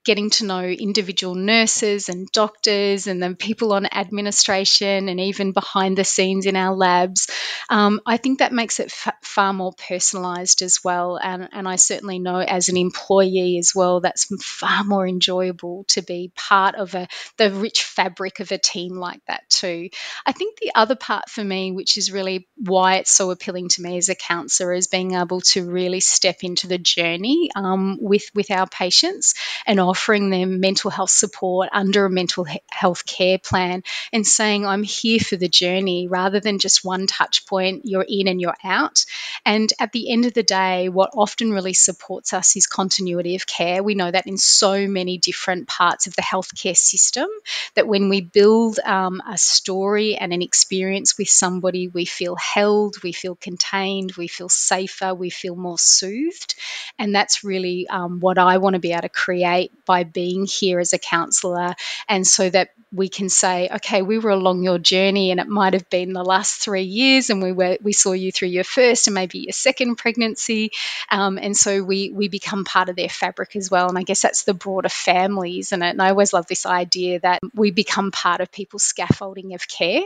getting 0.05 0.29
to 0.31 0.45
know 0.45 0.63
individual 0.63 1.35
nurses 1.35 2.09
and 2.09 2.31
doctors 2.31 3.07
and 3.07 3.21
then 3.21 3.35
people 3.35 3.73
on 3.73 3.85
administration 3.85 5.09
and 5.09 5.19
even 5.19 5.51
behind 5.51 5.97
the 5.97 6.03
scenes 6.03 6.45
in 6.45 6.55
our 6.55 6.75
labs. 6.75 7.27
Um, 7.69 7.99
I 8.05 8.17
think 8.17 8.39
that 8.39 8.53
makes 8.53 8.79
it 8.79 8.87
f- 8.87 9.15
far 9.23 9.53
more 9.53 9.73
personalised 9.73 10.61
as 10.61 10.79
well. 10.83 11.19
And, 11.21 11.49
and 11.51 11.67
I 11.67 11.75
certainly 11.75 12.19
know 12.19 12.39
as 12.39 12.69
an 12.69 12.77
employee 12.77 13.57
as 13.59 13.73
well, 13.75 13.99
that's 13.99 14.25
far 14.41 14.83
more 14.83 15.07
enjoyable 15.07 15.85
to 15.89 16.01
be 16.01 16.31
part 16.35 16.75
of 16.75 16.95
a, 16.95 17.07
the 17.37 17.51
rich 17.51 17.83
fabric 17.83 18.39
of 18.39 18.51
a 18.51 18.57
team 18.57 18.95
like 18.95 19.21
that 19.27 19.49
too. 19.49 19.89
I 20.25 20.31
think 20.31 20.59
the 20.59 20.71
other 20.75 20.95
part 20.95 21.29
for 21.29 21.43
me, 21.43 21.71
which 21.71 21.97
is 21.97 22.11
really 22.11 22.47
why 22.55 22.95
it's 22.95 23.11
so 23.11 23.31
appealing 23.31 23.69
to 23.69 23.81
me, 23.81 23.97
is 23.97 24.09
a 24.09 24.15
counsellor 24.29 24.73
is 24.73 24.87
being 24.87 25.15
able 25.15 25.41
to 25.41 25.69
really 25.69 25.99
step 25.99 26.43
into 26.43 26.67
the 26.67 26.77
journey 26.77 27.49
um, 27.55 27.97
with 27.99 28.29
with 28.35 28.51
our 28.51 28.67
patients 28.67 29.33
and 29.65 29.79
offering 29.79 30.29
them 30.29 30.59
mental 30.59 30.91
health 30.91 31.09
support 31.09 31.69
under 31.71 32.05
a 32.05 32.09
mental 32.09 32.45
health 32.69 33.05
care 33.05 33.39
plan 33.39 33.83
and 34.13 34.25
saying 34.25 34.65
I'm 34.65 34.83
here 34.83 35.19
for 35.19 35.35
the 35.35 35.47
journey 35.47 36.07
rather 36.07 36.39
than 36.39 36.59
just 36.59 36.85
one 36.85 37.07
touch 37.07 37.45
point 37.47 37.81
you're 37.85 38.05
in 38.07 38.27
and 38.27 38.39
you're 38.39 38.55
out. 38.63 39.05
And 39.45 39.71
at 39.79 39.91
the 39.91 40.11
end 40.11 40.25
of 40.25 40.33
the 40.33 40.43
day 40.43 40.89
what 40.89 41.11
often 41.15 41.51
really 41.51 41.73
supports 41.73 42.33
us 42.33 42.55
is 42.55 42.67
continuity 42.67 43.35
of 43.35 43.47
care. 43.47 43.81
We 43.81 43.95
know 43.95 44.11
that 44.11 44.27
in 44.27 44.37
so 44.37 44.87
many 44.87 45.17
different 45.17 45.67
parts 45.67 46.07
of 46.07 46.15
the 46.15 46.21
healthcare 46.21 46.77
system 46.77 47.27
that 47.75 47.87
when 47.87 48.09
we 48.09 48.21
build 48.21 48.79
um, 48.79 49.21
a 49.27 49.37
story 49.37 50.15
and 50.15 50.33
an 50.33 50.41
experience 50.41 51.17
with 51.17 51.29
somebody 51.29 51.87
we 51.87 52.05
feel 52.05 52.35
held 52.35 53.01
we 53.03 53.11
feel 53.11 53.35
contained 53.35 54.13
we 54.19 54.27
feel 54.27 54.49
safer, 54.49 55.15
we 55.15 55.31
feel 55.31 55.55
more 55.55 55.79
soothed. 55.79 56.55
And 56.99 57.15
that's 57.15 57.43
really 57.43 57.87
um, 57.87 58.19
what 58.19 58.37
I 58.37 58.57
want 58.59 58.75
to 58.75 58.79
be 58.79 58.91
able 58.91 59.01
to 59.03 59.09
create 59.09 59.71
by 59.85 60.03
being 60.03 60.45
here 60.45 60.79
as 60.79 60.93
a 60.93 60.99
counsellor. 60.99 61.73
And 62.07 62.27
so 62.27 62.49
that 62.49 62.69
we 62.91 63.07
can 63.07 63.29
say, 63.29 63.69
okay, 63.71 64.01
we 64.01 64.17
were 64.17 64.31
along 64.31 64.63
your 64.63 64.79
journey 64.79 65.31
and 65.31 65.39
it 65.39 65.47
might 65.47 65.73
have 65.73 65.89
been 65.89 66.13
the 66.13 66.23
last 66.23 66.61
three 66.61 66.83
years 66.83 67.29
and 67.29 67.41
we 67.41 67.51
were 67.51 67.77
we 67.81 67.93
saw 67.93 68.13
you 68.13 68.31
through 68.31 68.47
your 68.47 68.63
first 68.63 69.07
and 69.07 69.13
maybe 69.13 69.39
your 69.39 69.53
second 69.53 69.95
pregnancy. 69.95 70.71
Um, 71.09 71.37
and 71.37 71.55
so 71.55 71.83
we 71.83 72.09
we 72.11 72.27
become 72.27 72.65
part 72.65 72.89
of 72.89 72.95
their 72.95 73.09
fabric 73.09 73.55
as 73.55 73.69
well. 73.69 73.89
And 73.89 73.97
I 73.97 74.03
guess 74.03 74.21
that's 74.21 74.43
the 74.43 74.53
broader 74.53 74.89
family, 74.89 75.59
isn't 75.59 75.81
it? 75.81 75.89
And 75.89 76.01
I 76.01 76.09
always 76.09 76.33
love 76.33 76.47
this 76.47 76.65
idea 76.65 77.19
that 77.19 77.39
we 77.53 77.71
become 77.71 78.11
part 78.11 78.41
of 78.41 78.51
people's 78.51 78.83
scaffolding 78.83 79.53
of 79.53 79.67
care. 79.67 80.01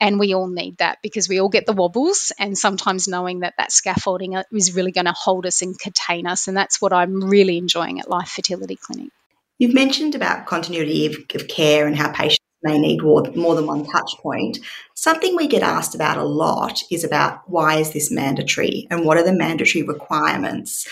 And 0.00 0.18
we 0.18 0.34
all 0.34 0.48
need 0.48 0.78
that 0.78 0.98
because 1.02 1.28
we 1.28 1.40
all 1.40 1.48
get 1.48 1.66
the 1.66 1.72
wobbles. 1.72 2.32
And 2.38 2.58
sometimes 2.58 3.08
knowing 3.08 3.40
that 3.40 3.54
that 3.58 3.72
scaffolding 3.72 4.36
is 4.52 4.74
really 4.74 4.92
going 4.92 5.06
to 5.06 5.14
hold 5.16 5.46
us 5.46 5.62
and 5.62 5.78
contain 5.78 6.26
us. 6.26 6.48
And 6.48 6.56
that's 6.56 6.80
what 6.80 6.92
I'm 6.92 7.24
really 7.24 7.56
enjoying 7.58 8.00
at 8.00 8.10
Life 8.10 8.28
Fertility 8.28 8.76
Clinic. 8.76 9.10
You've 9.58 9.74
mentioned 9.74 10.14
about 10.14 10.46
continuity 10.46 11.06
of, 11.06 11.16
of 11.34 11.48
care 11.48 11.86
and 11.86 11.96
how 11.96 12.10
patients 12.10 12.40
may 12.62 12.78
need 12.78 13.02
more, 13.02 13.22
more 13.36 13.54
than 13.54 13.66
one 13.66 13.86
touch 13.86 14.10
point. 14.20 14.58
Something 14.94 15.36
we 15.36 15.46
get 15.46 15.62
asked 15.62 15.94
about 15.94 16.18
a 16.18 16.24
lot 16.24 16.82
is 16.90 17.04
about 17.04 17.48
why 17.48 17.76
is 17.76 17.92
this 17.92 18.10
mandatory 18.10 18.88
and 18.90 19.04
what 19.04 19.16
are 19.16 19.24
the 19.24 19.32
mandatory 19.32 19.84
requirements? 19.84 20.88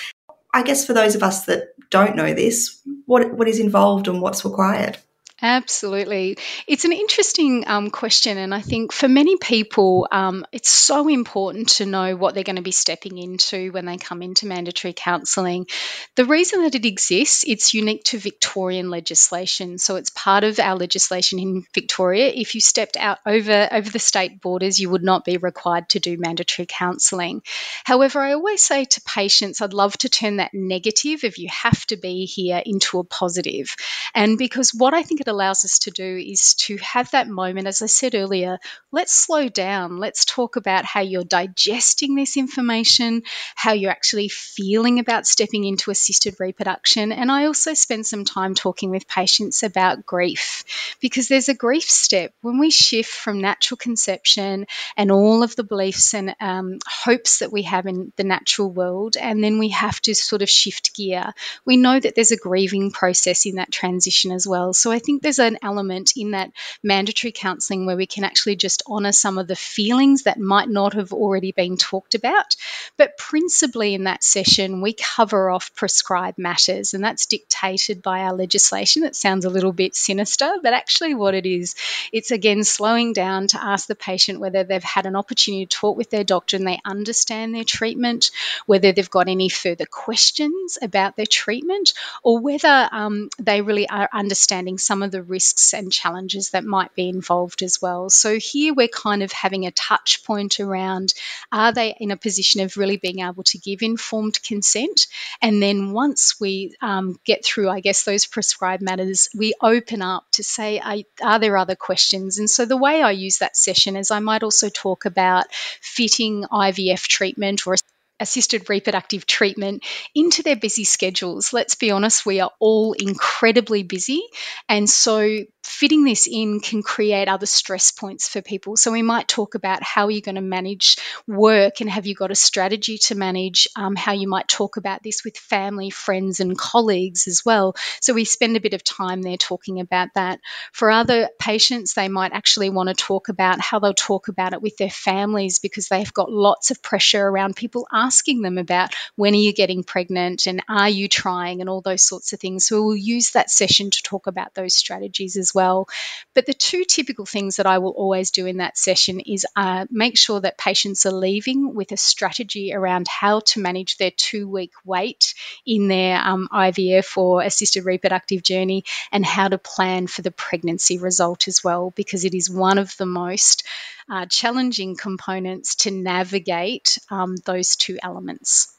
I 0.55 0.63
guess 0.63 0.87
for 0.87 0.93
those 0.93 1.15
of 1.15 1.23
us 1.23 1.47
that 1.47 1.69
don't 1.91 2.15
know 2.15 2.35
this, 2.35 2.81
what, 3.07 3.33
what 3.35 3.49
is 3.49 3.59
involved 3.59 4.07
and 4.07 4.21
what's 4.21 4.45
required? 4.45 4.99
Absolutely. 5.45 6.39
It's 6.69 6.85
an 6.85 6.93
interesting 6.93 7.65
um, 7.67 7.91
question. 7.91 8.39
And 8.39 8.55
I 8.55 8.61
think 8.61 8.93
for 8.93 9.09
many 9.09 9.37
people, 9.37 10.07
um, 10.13 10.47
it's 10.53 10.69
so 10.69 11.09
important 11.09 11.69
to 11.71 11.87
know 11.87 12.15
what 12.15 12.35
they're 12.35 12.45
going 12.45 12.57
to 12.57 12.63
be 12.63 12.71
stepping 12.71 13.19
into 13.19 13.73
when 13.73 13.85
they 13.85 13.97
come 13.97 14.23
into 14.23 14.47
mandatory 14.47 14.95
counselling. 14.97 15.67
The 16.15 16.27
reason 16.27 16.63
that 16.63 16.77
it 16.77 16.87
exists, 16.87 17.43
it's 17.45 17.75
unique 17.75 18.05
to 18.05 18.19
Victorian 18.19 18.89
legislation. 18.89 19.79
So 19.79 19.97
it's 19.97 20.11
part 20.11 20.45
of 20.45 20.61
our 20.61 20.77
legislation 20.77 21.41
in 21.41 21.65
Victoria. 21.75 22.29
If 22.33 22.55
you 22.55 22.61
stepped 22.61 22.97
out 22.97 23.19
over, 23.27 23.69
over 23.73 23.91
the 23.91 23.99
state 23.99 24.41
borders, 24.41 24.79
you 24.79 24.91
would 24.91 25.03
not 25.03 25.25
be 25.25 25.39
required 25.39 25.89
to 25.89 25.99
do 25.99 26.19
mandatory 26.19 26.67
counselling. 26.69 27.43
However, 27.83 28.21
I 28.21 28.35
always 28.35 28.63
say 28.63 28.85
to 28.85 29.01
patients, 29.01 29.61
I'd 29.61 29.73
love 29.73 29.99
to 29.99 30.09
turn 30.09 30.37
that 30.37 30.55
negative 30.55 31.25
if 31.25 31.39
you 31.39 31.49
have 31.49 31.85
to 31.87 31.97
be 31.97 32.27
here 32.27 32.63
into 32.65 33.01
a 33.01 33.05
positive. 33.05 33.75
And 34.15 34.39
because 34.39 34.71
what 34.73 34.95
I 34.95 35.03
think 35.03 35.21
it 35.21 35.32
allows 35.33 35.65
us 35.65 35.81
to 35.81 35.91
do 35.91 36.17
is 36.17 36.55
to 36.55 36.77
have 36.77 37.11
that 37.11 37.29
moment, 37.29 37.67
as 37.67 37.83
I 37.83 37.87
said 37.87 38.15
earlier, 38.15 38.59
let's 38.93 39.13
slow 39.13 39.49
down. 39.49 39.99
Let's 39.99 40.25
talk 40.25 40.57
about 40.57 40.85
how 40.85 41.01
you're 41.01 41.25
digesting 41.25 42.15
this 42.15 42.37
information, 42.37 43.23
how 43.57 43.73
you're 43.73 43.91
actually 43.91 44.29
feeling 44.29 45.01
about 45.01 45.27
stepping 45.27 45.65
into 45.65 45.91
assisted 45.91 46.37
reproduction. 46.39 47.11
And 47.11 47.33
I 47.33 47.47
also 47.47 47.75
spend 47.75 48.07
some 48.07 48.25
time 48.25 48.55
talking 48.55 48.91
with 48.91 49.09
patients 49.09 49.63
about 49.63 50.07
grief 50.07 50.65
because 51.01 51.29
there's 51.29 51.49
a 51.49 51.55
grief 51.55 51.91
step 51.91 52.33
when 52.43 52.59
we 52.59 52.71
shift 52.71 53.11
from 53.11 53.41
natural 53.41 53.79
conception 53.79 54.67
and 54.97 55.11
all 55.11 55.43
of 55.43 55.57
the 55.57 55.65
beliefs 55.65 56.15
and 56.15 56.37
um, 56.41 56.79
hopes 56.87 57.39
that 57.39 57.53
we 57.53 57.63
have 57.63 57.87
in 57.87 58.13
the 58.17 58.25
natural 58.25 58.71
world, 58.71 59.17
and 59.17 59.43
then 59.43 59.59
we 59.59 59.71
have 59.71 60.01
to 60.03 60.15
sort 60.15 60.43
of 60.43 60.51
shift 60.51 60.95
gear. 60.95 61.33
We 61.65 61.77
know 61.77 61.99
that 61.99 62.15
there's 62.15 62.33
a 62.33 62.37
grieving 62.37 62.91
process 62.91 63.47
in 63.47 63.57
that 63.57 63.73
transition 63.73 64.33
as 64.33 64.47
well. 64.47 64.73
So 64.73 64.93
I 64.93 64.99
think 64.99 65.22
there's 65.23 65.39
an 65.39 65.59
element 65.63 66.13
in 66.17 66.33
that 66.33 66.51
mandatory 66.83 67.33
counselling 67.33 67.87
where 67.87 67.97
we 67.97 68.07
can 68.07 68.25
actually 68.25 68.57
just 68.57 68.83
honour 68.89 69.13
some 69.13 69.39
of 69.39 69.47
the 69.47 69.57
feelings 69.57 70.25
that 70.25 70.39
might 70.39 70.69
not 70.69 70.95
have 70.95 71.13
already 71.13 71.53
been 71.53 71.77
talked 71.77 72.15
about. 72.15 72.57
But 72.97 73.17
principally 73.17 73.95
in 73.95 74.05
that 74.05 74.25
session, 74.25 74.83
we 74.83 74.95
cover 74.95 75.51
off 75.51 75.75
prescribed 75.75 76.39
matters, 76.39 76.95
and 76.95 77.05
that's 77.05 77.27
dictated 77.27 78.03
by 78.03 78.21
our 78.21 78.35
legislation. 78.35 79.05
It 79.05 79.17
sounds 79.17 79.45
a 79.45 79.51
little 79.51 79.73
bit 79.73 79.95
sinister, 79.95 80.51
but 80.63 80.73
actually, 80.73 81.15
what 81.15 81.35
it 81.35 81.47
is, 81.47 81.75
it's 82.13 82.31
again 82.31 82.65
slowing 82.65 83.13
down 83.13 83.47
to 83.49 83.63
ask 83.63 83.87
the 83.87 83.95
patient 83.95 84.41
whether 84.41 84.65
they've 84.65 84.83
had 84.83 85.07
an 85.07 85.17
opportunity 85.17 85.67
to 85.67 85.77
talk 85.77 85.97
with 85.97 86.11
their 86.11 86.25
doctor 86.25 86.57
and 86.57 86.67
they 86.67 86.81
understand 86.85 87.55
their 87.55 87.65
treatment, 87.65 88.31
whether 88.67 88.93
they've 88.93 89.11
got 89.11 89.29
any 89.29 89.49
further 89.49 89.87
questions 89.87 90.79
about 90.83 91.17
their 91.17 91.27
treatment, 91.27 91.95
or 92.23 92.41
whether 92.41 92.89
um, 92.91 93.29
they 93.39 93.63
really 93.63 93.89
are 93.89 94.09
understanding 94.13 94.79
some 94.79 95.03
of 95.03 95.12
the 95.13 95.23
risks 95.23 95.73
and 95.73 95.93
challenges 95.93 96.51
that 96.51 96.65
might 96.65 96.95
be 96.97 97.09
involved 97.09 97.63
as 97.63 97.81
well. 97.81 98.11
So, 98.11 98.39
here 98.39 98.75
we're 98.75 98.89
kind 98.89 99.23
of 99.23 99.31
having 99.31 99.67
a 99.67 99.71
touch 99.71 100.25
point 100.25 100.59
around 100.59 101.15
are 101.53 101.73
they 101.73 101.95
in 102.01 102.11
a 102.11 102.17
position 102.17 102.63
of 102.63 102.77
really 102.77 102.97
being 102.97 103.21
able 103.21 103.45
to 103.45 103.59
give 103.59 103.83
informed 103.83 104.43
consent? 104.43 105.07
And 105.41 105.63
then 105.63 105.93
once 105.93 106.41
we 106.41 106.75
um, 106.81 107.19
get 107.25 107.45
through, 107.45 107.69
I 107.69 107.81
guess, 107.81 108.05
those 108.05 108.27
prescribed 108.27 108.83
matters, 108.83 109.29
we 109.37 109.55
open 109.61 110.03
up 110.03 110.25
to 110.33 110.43
say, 110.43 110.81
are, 110.81 110.97
are 111.23 111.39
there 111.39 111.57
other 111.57 111.77
questions? 111.77 112.39
And 112.39 112.51
so, 112.51 112.65
the 112.65 112.77
way 112.77 113.03
I 113.03 113.13
use 113.13 113.39
that 113.39 113.57
session 113.57 113.97
is 113.97 114.11
I 114.11 114.19
might 114.19 114.43
also 114.43 114.69
talk 114.69 115.05
about 115.05 115.47
fitting 115.81 116.45
IVF 116.51 117.07
treatment 117.07 117.67
or 117.67 117.77
assisted 118.23 118.71
reproductive 118.71 119.27
treatment 119.27 119.85
into 120.15 120.43
their 120.43 120.57
busy 120.57 120.85
schedules. 120.85 121.53
Let's 121.53 121.75
be 121.75 121.91
honest, 121.91 122.25
we 122.25 122.41
are 122.41 122.53
all 122.59 122.95
incredibly 122.95 123.83
busy. 123.83 124.23
And 124.69 124.89
so 124.89 125.41
fitting 125.63 126.05
this 126.05 126.27
in 126.31 126.61
can 126.61 126.83
create 126.83 127.29
other 127.29 127.47
stress 127.47 127.91
points 127.91 128.29
for 128.29 128.41
people. 128.41 128.77
So 128.77 128.93
we 128.93 129.03
might 129.03 129.29
talk 129.29 129.55
about 129.55 129.83
how 129.83 130.09
you're 130.09 130.23
you 130.23 130.33
going 130.33 130.37
to 130.37 130.41
manage 130.41 130.97
work 131.27 131.81
and 131.81 131.91
have 131.91 132.07
you 132.07 132.15
got 132.15 132.31
a 132.31 132.37
strategy 132.37 132.99
to 132.99 133.15
manage 133.15 133.69
um, 133.77 133.97
how 133.97 134.13
you 134.13 134.29
might 134.29 134.49
talk 134.49 134.77
about 134.77 135.03
this 135.03 135.25
with 135.25 135.37
family, 135.37 135.91
friends, 135.91 136.41
and 136.41 136.57
colleagues 136.57 137.27
as 137.27 137.43
well. 137.45 137.75
So 138.01 138.15
we 138.15 138.25
spend 138.25 138.57
a 138.57 138.61
bit 138.61 138.75
of 138.75 138.85
time 138.85 139.23
there 139.23 139.37
talking 139.37 139.81
about 139.81 140.09
that. 140.15 140.41
For 140.73 140.91
other 140.91 141.29
patients, 141.39 141.95
they 141.95 142.09
might 142.09 142.33
actually 142.33 142.71
want 142.71 142.89
to 142.89 142.95
talk 142.95 143.29
about 143.29 143.61
how 143.61 143.79
they'll 143.79 143.95
talk 143.95 144.29
about 144.29 144.53
it 144.53 144.63
with 144.63 144.77
their 144.77 144.91
families 144.91 145.59
because 145.59 145.89
they've 145.89 146.13
got 146.13 146.31
lots 146.31 146.71
of 146.71 146.83
pressure 146.83 147.27
around 147.27 147.57
people 147.57 147.87
asking 147.93 148.43
them 148.43 148.59
about 148.59 148.95
when 149.17 149.35
are 149.35 149.37
you 149.37 149.53
getting 149.53 149.83
pregnant 149.83 150.47
and 150.47 150.63
are 150.69 150.89
you 150.89 151.09
trying 151.09 151.61
and 151.61 151.69
all 151.69 151.81
those 151.81 152.03
sorts 152.03 152.33
of 152.33 152.41
things. 152.41 152.67
So 152.67 152.83
we'll 152.83 152.97
use 152.97 153.33
that 153.33 153.51
session 153.51 153.91
to 153.91 154.03
talk 154.03 154.27
about 154.27 154.55
those 154.55 154.75
strategies 154.75 155.37
as 155.37 155.52
well. 155.55 155.89
But 156.35 156.47
the 156.47 156.55
two 156.55 156.85
typical 156.85 157.27
things 157.27 157.57
that 157.57 157.67
I 157.67 157.79
will 157.79 157.91
always 157.91 158.31
do 158.31 158.47
in 158.47 158.59
that 158.59 158.77
session 158.79 159.21
is 159.21 159.47
uh, 159.57 159.87
make 159.91 160.17
sure 160.17 160.41
that 160.41 160.59
patients 160.59 161.07
are 161.07 161.13
leaving 161.13 161.75
with 161.75 161.93
a 161.93 161.97
strategy 161.97 162.73
around 162.75 163.09
how 163.09 163.41
to 163.41 163.61
manage 163.61 163.97
their 163.97 164.11
two 164.11 164.49
week 164.49 164.73
wait 164.85 165.35
in 165.67 165.89
their 165.89 166.19
um, 166.19 166.49
IVF 166.53 167.17
or 167.17 167.43
assisted 167.43 167.85
reproductive 167.85 168.43
journey 168.43 168.85
and 169.11 169.25
how 169.25 169.49
to 169.49 169.59
plan 169.59 170.07
for 170.07 170.23
the 170.23 170.31
pregnancy 170.31 170.99
result 170.99 171.49
as 171.49 171.63
well, 171.63 171.93
because 171.95 172.25
it 172.25 172.35
is 172.35 172.51
one 172.51 172.79
of 172.79 172.97
the 172.97 173.07
most 173.07 173.65
uh, 174.11 174.27
challenging 174.27 174.97
components 174.97 175.77
to 175.77 175.91
navigate 175.91 176.99
um, 177.11 177.37
those 177.45 177.77
two 177.77 177.99
elements. 178.03 178.75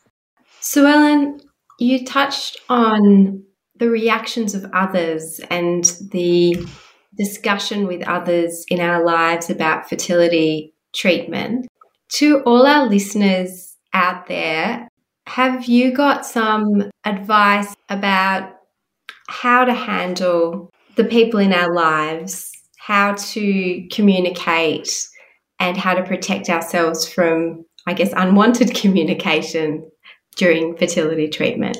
Suellen, 0.61 1.41
you 1.79 2.05
touched 2.05 2.57
on 2.69 3.43
the 3.75 3.89
reactions 3.89 4.53
of 4.53 4.65
others 4.73 5.39
and 5.49 5.85
the 6.11 6.55
discussion 7.17 7.87
with 7.87 8.07
others 8.07 8.65
in 8.69 8.79
our 8.79 9.03
lives 9.03 9.49
about 9.49 9.89
fertility 9.89 10.73
treatment. 10.93 11.67
To 12.13 12.41
all 12.41 12.65
our 12.65 12.87
listeners 12.87 13.75
out 13.93 14.27
there, 14.27 14.87
have 15.27 15.65
you 15.65 15.93
got 15.93 16.25
some 16.25 16.91
advice 17.05 17.75
about 17.89 18.53
how 19.27 19.65
to 19.65 19.73
handle 19.73 20.69
the 20.95 21.05
people 21.05 21.39
in 21.39 21.53
our 21.53 21.73
lives, 21.73 22.51
how 22.77 23.13
to 23.13 23.87
communicate, 23.91 25.07
and 25.59 25.77
how 25.77 25.93
to 25.93 26.03
protect 26.03 26.49
ourselves 26.49 27.07
from, 27.07 27.65
I 27.87 27.93
guess, 27.93 28.13
unwanted 28.15 28.75
communication 28.75 29.89
during 30.35 30.75
fertility 30.77 31.29
treatment? 31.29 31.77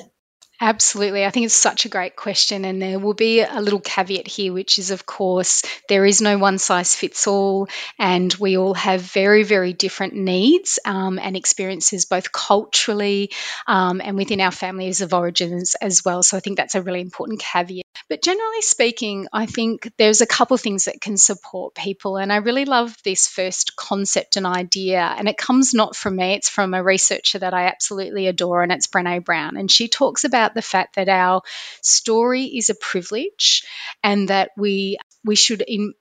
Absolutely. 0.60 1.24
I 1.24 1.30
think 1.30 1.46
it's 1.46 1.54
such 1.54 1.84
a 1.84 1.88
great 1.88 2.14
question. 2.14 2.64
And 2.64 2.80
there 2.80 2.98
will 2.98 3.12
be 3.14 3.40
a 3.40 3.60
little 3.60 3.80
caveat 3.80 4.26
here, 4.28 4.52
which 4.52 4.78
is, 4.78 4.92
of 4.92 5.04
course, 5.04 5.62
there 5.88 6.06
is 6.06 6.22
no 6.22 6.38
one 6.38 6.58
size 6.58 6.94
fits 6.94 7.26
all. 7.26 7.68
And 7.98 8.32
we 8.34 8.56
all 8.56 8.74
have 8.74 9.02
very, 9.02 9.42
very 9.42 9.72
different 9.72 10.14
needs 10.14 10.78
um, 10.84 11.18
and 11.18 11.36
experiences, 11.36 12.04
both 12.04 12.30
culturally 12.32 13.32
um, 13.66 14.00
and 14.00 14.16
within 14.16 14.40
our 14.40 14.52
families 14.52 15.00
of 15.00 15.12
origins 15.12 15.74
as 15.74 16.04
well. 16.04 16.22
So 16.22 16.36
I 16.36 16.40
think 16.40 16.56
that's 16.56 16.76
a 16.76 16.82
really 16.82 17.00
important 17.00 17.40
caveat. 17.40 17.84
But 18.08 18.22
generally 18.22 18.60
speaking, 18.60 19.26
I 19.32 19.46
think 19.46 19.90
there's 19.98 20.20
a 20.20 20.26
couple 20.26 20.56
things 20.56 20.84
that 20.84 21.00
can 21.00 21.16
support 21.16 21.74
people. 21.74 22.16
And 22.16 22.32
I 22.32 22.36
really 22.36 22.64
love 22.64 22.94
this 23.04 23.26
first 23.26 23.76
concept 23.76 24.36
and 24.36 24.46
idea. 24.46 25.00
And 25.00 25.28
it 25.28 25.36
comes 25.38 25.74
not 25.74 25.96
from 25.96 26.16
me, 26.16 26.34
it's 26.34 26.48
from 26.48 26.74
a 26.74 26.82
researcher 26.82 27.38
that 27.40 27.54
I 27.54 27.66
absolutely 27.66 28.26
adore, 28.28 28.62
and 28.62 28.70
it's 28.72 28.86
Brene 28.86 29.24
Brown. 29.24 29.56
And 29.56 29.70
she 29.70 29.88
talks 29.88 30.24
about 30.24 30.43
the 30.52 30.60
fact 30.60 30.96
that 30.96 31.08
our 31.08 31.40
story 31.80 32.44
is 32.44 32.68
a 32.68 32.74
privilege 32.74 33.64
and 34.02 34.28
that 34.28 34.50
we 34.56 34.98
we 35.24 35.36
should 35.36 35.62
in, 35.62 35.94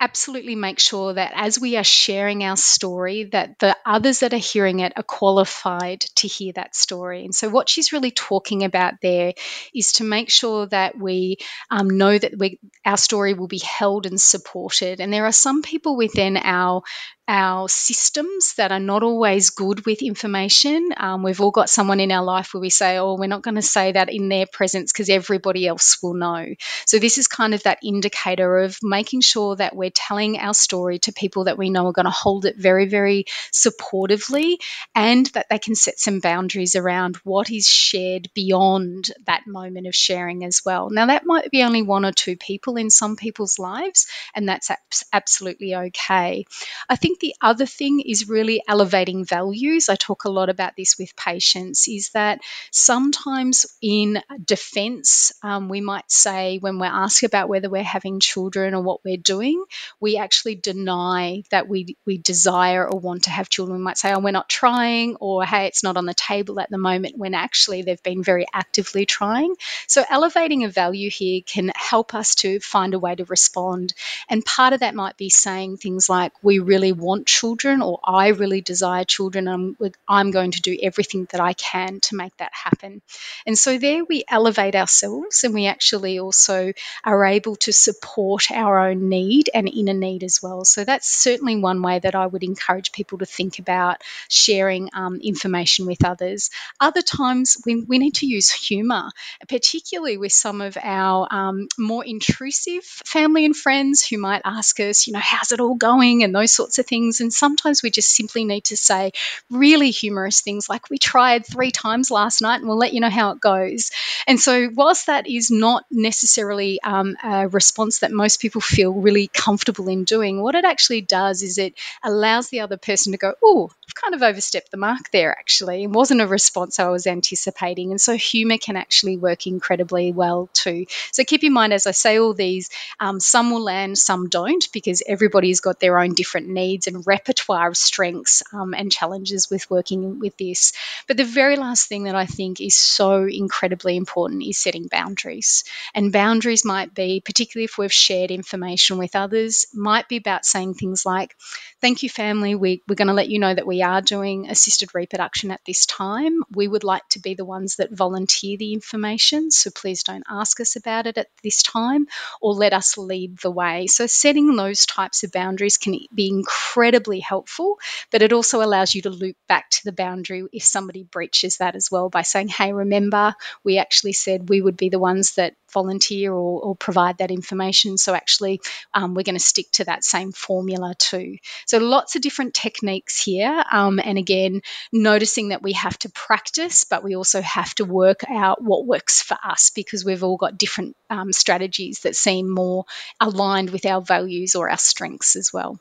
absolutely 0.00 0.54
make 0.54 0.78
sure 0.78 1.14
that 1.14 1.32
as 1.34 1.58
we 1.58 1.76
are 1.76 1.84
sharing 1.84 2.44
our 2.44 2.56
story 2.56 3.24
that 3.24 3.58
the 3.58 3.74
others 3.86 4.20
that 4.20 4.34
are 4.34 4.36
hearing 4.36 4.80
it 4.80 4.92
are 4.96 5.02
qualified 5.02 6.00
to 6.14 6.28
hear 6.28 6.52
that 6.52 6.76
story. 6.76 7.24
And 7.24 7.34
so 7.34 7.48
what 7.48 7.70
she's 7.70 7.92
really 7.92 8.10
talking 8.10 8.64
about 8.64 8.94
there 9.00 9.32
is 9.74 9.92
to 9.92 10.04
make 10.04 10.28
sure 10.28 10.66
that 10.66 10.98
we 10.98 11.38
um, 11.70 11.88
know 11.88 12.18
that 12.18 12.36
we, 12.36 12.58
our 12.84 12.98
story 12.98 13.32
will 13.32 13.48
be 13.48 13.62
held 13.64 14.04
and 14.04 14.20
supported. 14.20 15.00
And 15.00 15.10
there 15.10 15.24
are 15.24 15.32
some 15.32 15.62
people 15.62 15.96
within 15.96 16.36
our 16.36 16.82
our 17.26 17.68
systems 17.68 18.54
that 18.54 18.70
are 18.70 18.80
not 18.80 19.02
always 19.02 19.50
good 19.50 19.86
with 19.86 20.02
information. 20.02 20.90
Um, 20.96 21.22
we've 21.22 21.40
all 21.40 21.50
got 21.50 21.70
someone 21.70 22.00
in 22.00 22.12
our 22.12 22.24
life 22.24 22.52
where 22.52 22.60
we 22.60 22.70
say, 22.70 22.98
oh, 22.98 23.14
we're 23.14 23.26
not 23.28 23.42
going 23.42 23.54
to 23.54 23.62
say 23.62 23.92
that 23.92 24.12
in 24.12 24.28
their 24.28 24.46
presence 24.46 24.92
because 24.92 25.08
everybody 25.08 25.66
else 25.66 26.02
will 26.02 26.14
know. 26.14 26.46
So, 26.86 26.98
this 26.98 27.16
is 27.16 27.26
kind 27.26 27.54
of 27.54 27.62
that 27.62 27.78
indicator 27.82 28.58
of 28.58 28.78
making 28.82 29.22
sure 29.22 29.56
that 29.56 29.74
we're 29.74 29.90
telling 29.90 30.38
our 30.38 30.54
story 30.54 30.98
to 31.00 31.12
people 31.12 31.44
that 31.44 31.56
we 31.56 31.70
know 31.70 31.86
are 31.86 31.92
going 31.92 32.04
to 32.04 32.10
hold 32.10 32.44
it 32.44 32.56
very, 32.56 32.86
very 32.86 33.24
supportively 33.52 34.56
and 34.94 35.26
that 35.26 35.46
they 35.48 35.58
can 35.58 35.74
set 35.74 35.98
some 35.98 36.20
boundaries 36.20 36.76
around 36.76 37.16
what 37.24 37.50
is 37.50 37.66
shared 37.66 38.28
beyond 38.34 39.10
that 39.26 39.46
moment 39.46 39.86
of 39.86 39.94
sharing 39.94 40.44
as 40.44 40.62
well. 40.64 40.90
Now, 40.90 41.06
that 41.06 41.24
might 41.24 41.50
be 41.50 41.62
only 41.62 41.82
one 41.82 42.04
or 42.04 42.12
two 42.12 42.36
people 42.36 42.76
in 42.76 42.90
some 42.90 43.16
people's 43.16 43.58
lives, 43.58 44.06
and 44.34 44.48
that's 44.48 44.70
absolutely 45.12 45.74
okay. 45.74 46.44
I 46.88 46.96
think 46.96 47.13
think 47.14 47.20
the 47.20 47.46
other 47.46 47.66
thing 47.66 48.00
is 48.00 48.28
really 48.28 48.62
elevating 48.66 49.24
values. 49.24 49.88
I 49.88 49.96
talk 49.96 50.24
a 50.24 50.30
lot 50.30 50.48
about 50.48 50.72
this 50.76 50.98
with 50.98 51.14
patients, 51.16 51.86
is 51.88 52.10
that 52.10 52.40
sometimes 52.70 53.66
in 53.80 54.20
defense, 54.44 55.32
um, 55.42 55.68
we 55.68 55.80
might 55.80 56.10
say 56.10 56.58
when 56.58 56.78
we're 56.78 56.86
asked 56.86 57.22
about 57.22 57.48
whether 57.48 57.70
we're 57.70 57.82
having 57.82 58.20
children 58.20 58.74
or 58.74 58.82
what 58.82 59.04
we're 59.04 59.16
doing, 59.16 59.62
we 60.00 60.16
actually 60.16 60.56
deny 60.56 61.42
that 61.50 61.68
we, 61.68 61.96
we 62.04 62.18
desire 62.18 62.88
or 62.88 62.98
want 62.98 63.24
to 63.24 63.30
have 63.30 63.48
children. 63.48 63.78
We 63.78 63.84
might 63.84 63.98
say, 63.98 64.12
oh, 64.12 64.20
we're 64.20 64.30
not 64.32 64.48
trying, 64.48 65.16
or 65.16 65.44
hey, 65.44 65.66
it's 65.66 65.82
not 65.82 65.96
on 65.96 66.06
the 66.06 66.14
table 66.14 66.60
at 66.60 66.70
the 66.70 66.78
moment, 66.78 67.16
when 67.16 67.34
actually 67.34 67.82
they've 67.82 68.02
been 68.02 68.22
very 68.22 68.46
actively 68.52 69.06
trying. 69.06 69.54
So, 69.86 70.02
elevating 70.08 70.64
a 70.64 70.68
value 70.68 71.10
here 71.10 71.42
can 71.46 71.70
help 71.74 72.14
us 72.14 72.34
to 72.36 72.60
find 72.60 72.94
a 72.94 72.98
way 72.98 73.14
to 73.14 73.24
respond. 73.24 73.94
And 74.28 74.44
part 74.44 74.72
of 74.72 74.80
that 74.80 74.94
might 74.94 75.16
be 75.16 75.30
saying 75.30 75.76
things 75.76 76.08
like, 76.08 76.32
we 76.42 76.58
really 76.58 76.92
want 77.04 77.26
children 77.26 77.82
or 77.82 78.00
I 78.04 78.28
really 78.28 78.60
desire 78.60 79.04
children. 79.04 79.48
I'm, 79.48 79.76
I'm 80.08 80.30
going 80.30 80.52
to 80.52 80.62
do 80.62 80.76
everything 80.82 81.26
that 81.30 81.40
I 81.40 81.52
can 81.52 82.00
to 82.00 82.16
make 82.16 82.36
that 82.38 82.52
happen. 82.52 83.02
And 83.46 83.58
so 83.58 83.78
there 83.78 84.04
we 84.04 84.24
elevate 84.28 84.74
ourselves 84.74 85.44
and 85.44 85.54
we 85.54 85.66
actually 85.66 86.18
also 86.18 86.72
are 87.04 87.24
able 87.24 87.56
to 87.56 87.72
support 87.72 88.50
our 88.50 88.88
own 88.88 89.08
need 89.08 89.50
and 89.54 89.68
inner 89.68 89.94
need 89.94 90.24
as 90.24 90.40
well. 90.42 90.64
So 90.64 90.84
that's 90.84 91.08
certainly 91.08 91.56
one 91.56 91.82
way 91.82 91.98
that 91.98 92.14
I 92.14 92.26
would 92.26 92.42
encourage 92.42 92.92
people 92.92 93.18
to 93.18 93.26
think 93.26 93.58
about 93.58 94.02
sharing 94.28 94.90
um, 94.92 95.20
information 95.22 95.86
with 95.86 96.04
others. 96.04 96.50
Other 96.80 97.02
times 97.02 97.58
we, 97.64 97.82
we 97.82 97.98
need 97.98 98.14
to 98.16 98.26
use 98.26 98.50
humour, 98.50 99.10
particularly 99.48 100.16
with 100.16 100.32
some 100.32 100.60
of 100.60 100.76
our 100.82 101.28
um, 101.30 101.68
more 101.78 102.04
intrusive 102.04 102.84
family 102.84 103.44
and 103.44 103.56
friends 103.56 104.06
who 104.06 104.18
might 104.18 104.42
ask 104.44 104.80
us, 104.80 105.06
you 105.06 105.12
know, 105.12 105.20
how's 105.22 105.52
it 105.52 105.60
all 105.60 105.74
going 105.74 106.22
and 106.22 106.34
those 106.34 106.52
sorts 106.52 106.78
of 106.78 106.86
things. 106.86 106.93
And 106.94 107.32
sometimes 107.32 107.82
we 107.82 107.90
just 107.90 108.14
simply 108.14 108.44
need 108.44 108.64
to 108.66 108.76
say 108.76 109.12
really 109.50 109.90
humorous 109.90 110.40
things 110.40 110.68
like, 110.68 110.90
we 110.90 110.98
tried 110.98 111.44
three 111.44 111.70
times 111.70 112.10
last 112.10 112.40
night 112.40 112.60
and 112.60 112.68
we'll 112.68 112.78
let 112.78 112.94
you 112.94 113.00
know 113.00 113.10
how 113.10 113.30
it 113.32 113.40
goes. 113.40 113.90
And 114.26 114.38
so, 114.38 114.70
whilst 114.72 115.06
that 115.06 115.26
is 115.26 115.50
not 115.50 115.84
necessarily 115.90 116.80
um, 116.82 117.16
a 117.22 117.48
response 117.48 118.00
that 118.00 118.12
most 118.12 118.40
people 118.40 118.60
feel 118.60 118.92
really 118.92 119.26
comfortable 119.26 119.88
in 119.88 120.04
doing, 120.04 120.40
what 120.40 120.54
it 120.54 120.64
actually 120.64 121.00
does 121.00 121.42
is 121.42 121.58
it 121.58 121.74
allows 122.02 122.48
the 122.48 122.60
other 122.60 122.76
person 122.76 123.12
to 123.12 123.18
go, 123.18 123.34
oh, 123.42 123.70
I've 123.88 123.94
kind 123.94 124.14
of 124.14 124.22
overstepped 124.22 124.70
the 124.70 124.76
mark 124.76 125.10
there 125.12 125.36
actually. 125.36 125.84
It 125.84 125.90
wasn't 125.90 126.20
a 126.20 126.26
response 126.26 126.78
I 126.78 126.88
was 126.88 127.06
anticipating. 127.06 127.90
And 127.90 128.00
so, 128.00 128.16
humour 128.16 128.58
can 128.58 128.76
actually 128.76 129.16
work 129.16 129.46
incredibly 129.46 130.12
well 130.12 130.48
too. 130.52 130.86
So, 131.12 131.24
keep 131.24 131.42
in 131.44 131.52
mind 131.52 131.72
as 131.72 131.86
I 131.86 131.92
say 131.92 132.18
all 132.18 132.34
these, 132.34 132.70
um, 133.00 133.20
some 133.20 133.50
will 133.50 133.62
land, 133.62 133.98
some 133.98 134.28
don't, 134.28 134.66
because 134.72 135.02
everybody's 135.06 135.60
got 135.60 135.80
their 135.80 135.98
own 135.98 136.14
different 136.14 136.48
needs 136.48 136.83
and 136.86 137.06
repertoire 137.06 137.68
of 137.68 137.76
strengths 137.76 138.42
um, 138.52 138.74
and 138.74 138.90
challenges 138.90 139.50
with 139.50 139.70
working 139.70 140.18
with 140.18 140.36
this. 140.36 140.72
But 141.08 141.16
the 141.16 141.24
very 141.24 141.56
last 141.56 141.88
thing 141.88 142.04
that 142.04 142.14
I 142.14 142.26
think 142.26 142.60
is 142.60 142.74
so 142.74 143.26
incredibly 143.26 143.96
important 143.96 144.42
is 144.42 144.58
setting 144.58 144.88
boundaries. 144.88 145.64
And 145.94 146.12
boundaries 146.12 146.64
might 146.64 146.94
be, 146.94 147.20
particularly 147.24 147.64
if 147.64 147.78
we've 147.78 147.92
shared 147.92 148.30
information 148.30 148.98
with 148.98 149.16
others, 149.16 149.66
might 149.72 150.08
be 150.08 150.16
about 150.16 150.44
saying 150.44 150.74
things 150.74 151.04
like, 151.06 151.34
Thank 151.80 152.02
you, 152.02 152.08
family. 152.08 152.54
We, 152.54 152.82
we're 152.88 152.94
going 152.94 153.08
to 153.08 153.14
let 153.14 153.28
you 153.28 153.38
know 153.38 153.54
that 153.54 153.66
we 153.66 153.82
are 153.82 154.00
doing 154.00 154.48
assisted 154.48 154.94
reproduction 154.94 155.50
at 155.50 155.60
this 155.66 155.84
time. 155.86 156.42
We 156.50 156.66
would 156.66 156.84
like 156.84 157.06
to 157.10 157.20
be 157.20 157.34
the 157.34 157.44
ones 157.44 157.76
that 157.76 157.92
volunteer 157.92 158.56
the 158.56 158.72
information, 158.72 159.50
so 159.50 159.70
please 159.70 160.02
don't 160.02 160.24
ask 160.28 160.60
us 160.60 160.76
about 160.76 161.06
it 161.06 161.18
at 161.18 161.28
this 161.42 161.62
time 161.62 162.06
or 162.40 162.54
let 162.54 162.72
us 162.72 162.96
lead 162.96 163.38
the 163.38 163.50
way. 163.50 163.86
So, 163.86 164.06
setting 164.06 164.56
those 164.56 164.86
types 164.86 165.24
of 165.24 165.32
boundaries 165.32 165.76
can 165.76 165.98
be 166.14 166.28
incredibly 166.28 166.73
helpful, 167.20 167.78
but 168.10 168.22
it 168.22 168.32
also 168.32 168.62
allows 168.62 168.94
you 168.94 169.02
to 169.02 169.10
loop 169.10 169.36
back 169.48 169.70
to 169.70 169.84
the 169.84 169.92
boundary 169.92 170.44
if 170.52 170.62
somebody 170.62 171.02
breaches 171.04 171.58
that 171.58 171.76
as 171.76 171.90
well 171.90 172.08
by 172.08 172.22
saying, 172.22 172.48
hey, 172.48 172.72
remember, 172.72 173.34
we 173.64 173.78
actually 173.78 174.12
said 174.12 174.48
we 174.48 174.60
would 174.60 174.76
be 174.76 174.88
the 174.88 174.98
ones 174.98 175.34
that 175.34 175.54
volunteer 175.72 176.32
or, 176.32 176.62
or 176.62 176.76
provide 176.76 177.18
that 177.18 177.30
information. 177.30 177.98
So, 177.98 178.14
actually, 178.14 178.60
um, 178.94 179.14
we're 179.14 179.24
going 179.24 179.34
to 179.34 179.40
stick 179.40 179.70
to 179.72 179.84
that 179.84 180.04
same 180.04 180.32
formula 180.32 180.94
too. 180.98 181.36
So, 181.66 181.78
lots 181.78 182.16
of 182.16 182.22
different 182.22 182.54
techniques 182.54 183.22
here. 183.22 183.62
Um, 183.70 184.00
and 184.02 184.16
again, 184.16 184.62
noticing 184.92 185.48
that 185.48 185.62
we 185.62 185.72
have 185.72 185.98
to 186.00 186.08
practice, 186.10 186.84
but 186.84 187.04
we 187.04 187.16
also 187.16 187.42
have 187.42 187.74
to 187.76 187.84
work 187.84 188.24
out 188.28 188.62
what 188.62 188.86
works 188.86 189.20
for 189.20 189.36
us 189.44 189.70
because 189.70 190.04
we've 190.04 190.24
all 190.24 190.36
got 190.36 190.56
different 190.56 190.96
um, 191.10 191.32
strategies 191.32 192.00
that 192.00 192.16
seem 192.16 192.48
more 192.48 192.84
aligned 193.20 193.70
with 193.70 193.84
our 193.84 194.00
values 194.00 194.54
or 194.54 194.70
our 194.70 194.78
strengths 194.78 195.36
as 195.36 195.52
well. 195.52 195.78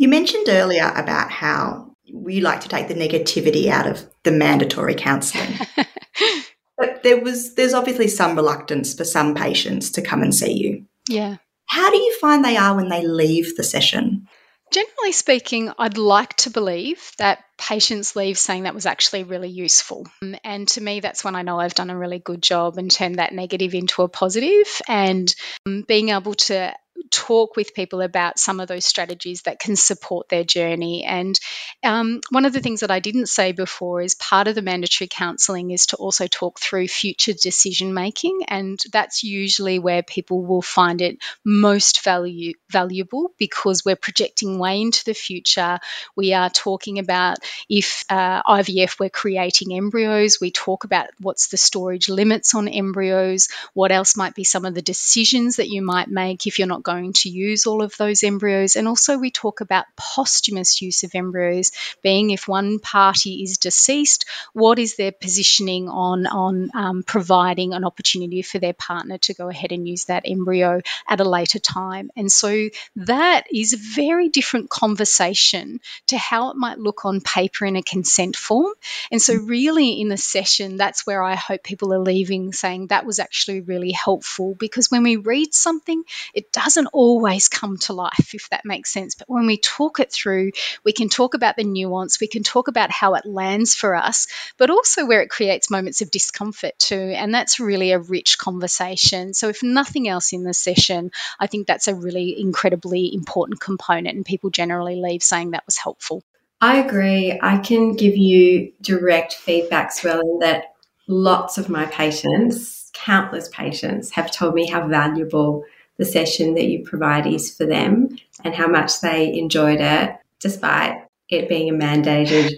You 0.00 0.08
mentioned 0.08 0.48
earlier 0.48 0.90
about 0.96 1.30
how 1.30 1.94
we 2.10 2.40
like 2.40 2.62
to 2.62 2.70
take 2.70 2.88
the 2.88 2.94
negativity 2.94 3.68
out 3.68 3.86
of 3.86 4.02
the 4.22 4.30
mandatory 4.32 4.94
counselling. 4.94 5.58
but 6.78 7.02
there 7.02 7.20
was 7.20 7.54
there's 7.54 7.74
obviously 7.74 8.08
some 8.08 8.34
reluctance 8.34 8.94
for 8.94 9.04
some 9.04 9.34
patients 9.34 9.90
to 9.90 10.00
come 10.00 10.22
and 10.22 10.34
see 10.34 10.54
you. 10.54 10.86
Yeah. 11.06 11.36
How 11.66 11.90
do 11.90 11.98
you 11.98 12.16
find 12.18 12.42
they 12.42 12.56
are 12.56 12.74
when 12.76 12.88
they 12.88 13.06
leave 13.06 13.56
the 13.56 13.62
session? 13.62 14.26
Generally 14.72 15.12
speaking, 15.12 15.70
I'd 15.78 15.98
like 15.98 16.34
to 16.36 16.50
believe 16.50 17.12
that 17.18 17.44
patients 17.58 18.16
leave 18.16 18.38
saying 18.38 18.62
that 18.62 18.74
was 18.74 18.86
actually 18.86 19.24
really 19.24 19.50
useful. 19.50 20.06
Um, 20.22 20.34
and 20.44 20.66
to 20.68 20.80
me, 20.80 21.00
that's 21.00 21.24
when 21.24 21.34
I 21.34 21.42
know 21.42 21.60
I've 21.60 21.74
done 21.74 21.90
a 21.90 21.98
really 21.98 22.20
good 22.20 22.40
job 22.40 22.78
and 22.78 22.90
turned 22.90 23.16
that 23.16 23.34
negative 23.34 23.74
into 23.74 24.00
a 24.00 24.08
positive. 24.08 24.80
And 24.88 25.34
um, 25.66 25.84
being 25.86 26.08
able 26.08 26.34
to 26.34 26.72
talk 27.10 27.56
with 27.56 27.74
people 27.74 28.00
about 28.00 28.38
some 28.38 28.60
of 28.60 28.68
those 28.68 28.84
strategies 28.84 29.42
that 29.42 29.58
can 29.58 29.76
support 29.76 30.28
their 30.28 30.44
journey. 30.44 31.04
And 31.04 31.38
um, 31.82 32.20
one 32.30 32.44
of 32.44 32.52
the 32.52 32.60
things 32.60 32.80
that 32.80 32.90
I 32.90 33.00
didn't 33.00 33.26
say 33.26 33.52
before 33.52 34.00
is 34.00 34.14
part 34.14 34.48
of 34.48 34.54
the 34.54 34.62
mandatory 34.62 35.08
counselling 35.10 35.70
is 35.70 35.86
to 35.86 35.96
also 35.96 36.26
talk 36.26 36.60
through 36.60 36.88
future 36.88 37.32
decision 37.32 37.94
making. 37.94 38.40
And 38.48 38.78
that's 38.92 39.24
usually 39.24 39.78
where 39.78 40.02
people 40.02 40.44
will 40.44 40.62
find 40.62 41.00
it 41.00 41.18
most 41.44 42.04
value, 42.04 42.54
valuable 42.70 43.32
because 43.38 43.84
we're 43.84 43.96
projecting 43.96 44.58
way 44.58 44.80
into 44.80 45.04
the 45.04 45.14
future. 45.14 45.78
We 46.16 46.34
are 46.34 46.50
talking 46.50 46.98
about 46.98 47.38
if 47.68 48.04
uh, 48.10 48.42
IVF, 48.42 48.98
we're 48.98 49.10
creating 49.10 49.74
embryos. 49.74 50.38
We 50.40 50.50
talk 50.50 50.84
about 50.84 51.08
what's 51.20 51.48
the 51.48 51.56
storage 51.56 52.08
limits 52.08 52.54
on 52.54 52.68
embryos, 52.68 53.48
what 53.74 53.92
else 53.92 54.16
might 54.16 54.34
be 54.34 54.44
some 54.44 54.64
of 54.64 54.74
the 54.74 54.82
decisions 54.82 55.56
that 55.56 55.68
you 55.68 55.82
might 55.82 56.08
make 56.08 56.46
if 56.46 56.58
you're 56.58 56.68
not 56.68 56.82
going 56.90 57.12
to 57.12 57.28
use 57.28 57.66
all 57.66 57.82
of 57.82 57.96
those 57.96 58.22
embryos. 58.22 58.76
And 58.76 58.88
also, 58.88 59.18
we 59.18 59.30
talk 59.30 59.60
about 59.60 59.86
posthumous 59.96 60.82
use 60.82 61.04
of 61.04 61.14
embryos, 61.14 61.70
being 62.02 62.30
if 62.30 62.48
one 62.48 62.78
party 62.78 63.42
is 63.42 63.58
deceased, 63.58 64.24
what 64.52 64.78
is 64.78 64.96
their 64.96 65.12
positioning 65.12 65.88
on, 65.88 66.26
on 66.26 66.70
um, 66.74 67.02
providing 67.02 67.72
an 67.74 67.84
opportunity 67.84 68.42
for 68.42 68.58
their 68.58 68.72
partner 68.72 69.18
to 69.18 69.34
go 69.34 69.48
ahead 69.48 69.72
and 69.72 69.88
use 69.88 70.06
that 70.06 70.24
embryo 70.26 70.80
at 71.08 71.20
a 71.20 71.28
later 71.28 71.58
time. 71.58 72.10
And 72.16 72.30
so, 72.30 72.68
that 72.96 73.44
is 73.52 73.72
a 73.72 73.78
very 73.94 74.28
different 74.28 74.70
conversation 74.70 75.80
to 76.08 76.18
how 76.18 76.50
it 76.50 76.56
might 76.56 76.78
look 76.78 77.04
on 77.04 77.20
paper 77.20 77.64
in 77.64 77.76
a 77.76 77.82
consent 77.82 78.36
form. 78.36 78.72
And 79.10 79.20
so, 79.20 79.34
really, 79.34 80.00
in 80.00 80.08
the 80.08 80.16
session, 80.16 80.76
that's 80.76 81.06
where 81.06 81.22
I 81.22 81.34
hope 81.34 81.62
people 81.62 81.92
are 81.94 81.98
leaving 81.98 82.52
saying 82.52 82.88
that 82.88 83.06
was 83.06 83.18
actually 83.18 83.60
really 83.60 83.92
helpful 83.92 84.54
because 84.58 84.90
when 84.90 85.02
we 85.02 85.16
read 85.16 85.54
something, 85.54 86.02
it 86.34 86.52
doesn't 86.52 86.79
doesn't 86.80 86.94
always 86.94 87.48
come 87.48 87.76
to 87.76 87.92
life, 87.92 88.34
if 88.34 88.48
that 88.48 88.64
makes 88.64 88.90
sense. 88.90 89.14
But 89.14 89.28
when 89.28 89.46
we 89.46 89.58
talk 89.58 90.00
it 90.00 90.10
through, 90.10 90.52
we 90.82 90.92
can 90.92 91.10
talk 91.10 91.34
about 91.34 91.56
the 91.56 91.64
nuance, 91.64 92.20
we 92.20 92.26
can 92.26 92.42
talk 92.42 92.68
about 92.68 92.90
how 92.90 93.14
it 93.16 93.26
lands 93.26 93.74
for 93.74 93.94
us, 93.94 94.28
but 94.56 94.70
also 94.70 95.04
where 95.04 95.20
it 95.20 95.28
creates 95.28 95.70
moments 95.70 96.00
of 96.00 96.10
discomfort 96.10 96.72
too. 96.78 97.12
And 97.14 97.34
that's 97.34 97.60
really 97.60 97.92
a 97.92 97.98
rich 97.98 98.38
conversation. 98.38 99.34
So, 99.34 99.50
if 99.50 99.62
nothing 99.62 100.08
else 100.08 100.32
in 100.32 100.42
the 100.42 100.54
session, 100.54 101.10
I 101.38 101.48
think 101.48 101.66
that's 101.66 101.86
a 101.88 101.94
really 101.94 102.40
incredibly 102.40 103.12
important 103.12 103.60
component, 103.60 104.16
and 104.16 104.24
people 104.24 104.48
generally 104.48 104.96
leave 104.96 105.22
saying 105.22 105.50
that 105.50 105.66
was 105.66 105.76
helpful. 105.76 106.22
I 106.62 106.78
agree. 106.78 107.38
I 107.42 107.58
can 107.58 107.92
give 107.92 108.16
you 108.16 108.72
direct 108.80 109.34
feedback, 109.34 109.92
Suellen, 109.92 110.40
that 110.40 110.74
lots 111.08 111.58
of 111.58 111.68
my 111.68 111.84
patients, 111.86 112.90
countless 112.94 113.48
patients, 113.48 114.10
have 114.12 114.30
told 114.30 114.54
me 114.54 114.66
how 114.66 114.88
valuable 114.88 115.64
the 116.00 116.06
session 116.06 116.54
that 116.54 116.64
you 116.64 116.82
provide 116.82 117.26
is 117.26 117.54
for 117.54 117.66
them 117.66 118.08
and 118.42 118.54
how 118.54 118.66
much 118.66 119.02
they 119.02 119.38
enjoyed 119.38 119.82
it, 119.82 120.16
despite 120.40 121.04
it 121.28 121.46
being 121.46 121.68
a 121.68 121.74
mandated. 121.74 122.56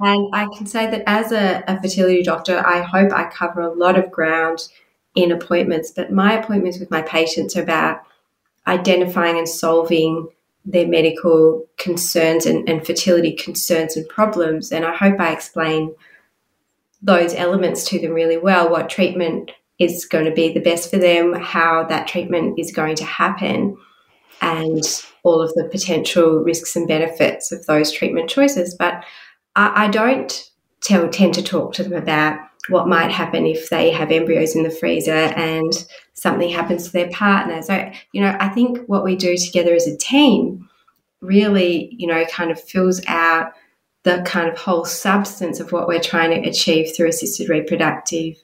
And 0.00 0.34
I 0.34 0.48
can 0.56 0.66
say 0.66 0.90
that 0.90 1.04
as 1.06 1.30
a, 1.30 1.62
a 1.68 1.80
fertility 1.80 2.24
doctor, 2.24 2.58
I 2.58 2.82
hope 2.82 3.12
I 3.12 3.30
cover 3.30 3.60
a 3.60 3.72
lot 3.72 3.96
of 3.96 4.10
ground 4.10 4.66
in 5.14 5.30
appointments, 5.30 5.92
but 5.92 6.10
my 6.10 6.32
appointments 6.32 6.80
with 6.80 6.90
my 6.90 7.02
patients 7.02 7.56
are 7.56 7.62
about 7.62 8.02
identifying 8.66 9.38
and 9.38 9.48
solving 9.48 10.26
their 10.64 10.88
medical 10.88 11.64
concerns 11.78 12.46
and, 12.46 12.68
and, 12.68 12.84
fertility 12.84 13.32
concerns 13.32 13.96
and 13.96 14.08
problems. 14.08 14.72
And 14.72 14.84
I 14.84 14.94
hope 14.96 15.20
I 15.20 15.32
explain 15.32 15.94
those 17.00 17.32
elements 17.34 17.84
to 17.90 18.00
them 18.00 18.12
really 18.12 18.38
well 18.38 18.68
what 18.68 18.90
treatment 18.90 19.52
is 19.78 20.04
going 20.04 20.24
to 20.24 20.30
be 20.30 20.52
the 20.52 20.60
best 20.60 20.90
for 20.90 20.98
them, 20.98 21.32
how 21.34 21.84
that 21.84 22.06
treatment 22.06 22.58
is 22.58 22.72
going 22.72 22.96
to 22.96 23.04
happen, 23.04 23.76
and 24.40 25.04
all 25.22 25.40
of 25.40 25.52
the 25.54 25.68
potential 25.70 26.38
risks 26.40 26.74
and 26.76 26.88
benefits 26.88 27.52
of 27.52 27.64
those 27.66 27.92
treatment 27.92 28.28
choices. 28.28 28.74
But 28.74 29.04
I, 29.56 29.84
I 29.84 29.88
don't 29.88 30.50
tell, 30.80 31.08
tend 31.08 31.34
to 31.34 31.42
talk 31.42 31.74
to 31.74 31.84
them 31.84 31.94
about 31.94 32.40
what 32.68 32.88
might 32.88 33.10
happen 33.10 33.46
if 33.46 33.70
they 33.70 33.90
have 33.90 34.10
embryos 34.10 34.54
in 34.54 34.62
the 34.62 34.70
freezer 34.70 35.10
and 35.10 35.72
something 36.14 36.48
happens 36.48 36.86
to 36.86 36.92
their 36.92 37.10
partner. 37.10 37.60
So, 37.62 37.90
you 38.12 38.20
know, 38.20 38.36
I 38.38 38.48
think 38.48 38.78
what 38.86 39.04
we 39.04 39.16
do 39.16 39.36
together 39.36 39.74
as 39.74 39.86
a 39.86 39.96
team 39.96 40.68
really, 41.20 41.94
you 41.96 42.06
know, 42.06 42.24
kind 42.26 42.50
of 42.50 42.60
fills 42.60 43.00
out 43.06 43.52
the 44.04 44.22
kind 44.26 44.48
of 44.48 44.58
whole 44.58 44.84
substance 44.84 45.60
of 45.60 45.72
what 45.72 45.86
we're 45.86 46.00
trying 46.00 46.30
to 46.30 46.48
achieve 46.48 46.94
through 46.94 47.08
assisted 47.08 47.48
reproductive 47.48 48.36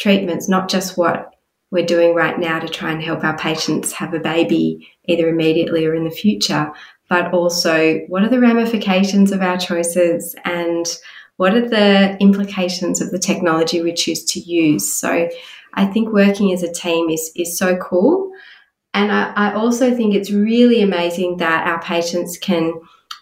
treatments, 0.00 0.48
not 0.48 0.68
just 0.68 0.96
what 0.96 1.34
we're 1.70 1.86
doing 1.86 2.14
right 2.14 2.38
now 2.38 2.58
to 2.58 2.68
try 2.68 2.90
and 2.90 3.02
help 3.02 3.22
our 3.22 3.36
patients 3.38 3.92
have 3.92 4.14
a 4.14 4.18
baby 4.18 4.88
either 5.06 5.28
immediately 5.28 5.86
or 5.86 5.94
in 5.94 6.04
the 6.04 6.10
future, 6.10 6.72
but 7.08 7.32
also 7.32 7.98
what 8.08 8.22
are 8.22 8.28
the 8.28 8.40
ramifications 8.40 9.30
of 9.30 9.42
our 9.42 9.58
choices 9.58 10.34
and 10.44 10.98
what 11.36 11.54
are 11.54 11.68
the 11.68 12.16
implications 12.20 13.00
of 13.00 13.10
the 13.10 13.18
technology 13.18 13.80
we 13.80 13.92
choose 13.92 14.24
to 14.24 14.40
use. 14.40 14.92
So 14.92 15.28
I 15.74 15.86
think 15.86 16.12
working 16.12 16.52
as 16.52 16.62
a 16.62 16.72
team 16.72 17.08
is, 17.08 17.30
is 17.36 17.56
so 17.56 17.76
cool. 17.76 18.32
And 18.92 19.12
I, 19.12 19.32
I 19.34 19.54
also 19.54 19.94
think 19.94 20.14
it's 20.14 20.30
really 20.32 20.82
amazing 20.82 21.36
that 21.36 21.66
our 21.66 21.80
patients 21.82 22.36
can 22.36 22.72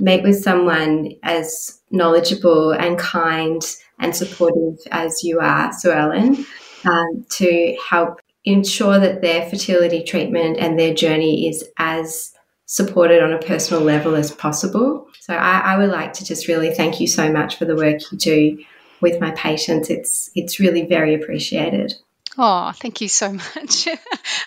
meet 0.00 0.22
with 0.22 0.42
someone 0.42 1.12
as 1.22 1.80
knowledgeable 1.90 2.72
and 2.72 2.98
kind 2.98 3.62
and 3.98 4.14
supportive 4.14 4.78
as 4.90 5.22
you 5.24 5.40
are, 5.40 5.70
Suellen, 5.70 6.46
um, 6.84 7.24
to 7.30 7.76
help 7.88 8.20
ensure 8.44 8.98
that 8.98 9.20
their 9.20 9.48
fertility 9.48 10.02
treatment 10.02 10.56
and 10.58 10.78
their 10.78 10.94
journey 10.94 11.48
is 11.48 11.64
as 11.78 12.32
supported 12.66 13.22
on 13.22 13.32
a 13.32 13.38
personal 13.38 13.82
level 13.82 14.14
as 14.14 14.30
possible. 14.30 15.06
So 15.20 15.34
I, 15.34 15.58
I 15.74 15.78
would 15.78 15.90
like 15.90 16.12
to 16.14 16.24
just 16.24 16.48
really 16.48 16.70
thank 16.70 17.00
you 17.00 17.06
so 17.06 17.30
much 17.32 17.56
for 17.56 17.64
the 17.64 17.76
work 17.76 18.00
you 18.10 18.18
do 18.18 18.64
with 19.00 19.20
my 19.20 19.30
patients. 19.32 19.90
It's 19.90 20.30
it's 20.34 20.60
really 20.60 20.86
very 20.86 21.14
appreciated. 21.14 21.94
Oh, 22.40 22.70
thank 22.72 23.00
you 23.00 23.08
so 23.08 23.32
much. 23.56 23.88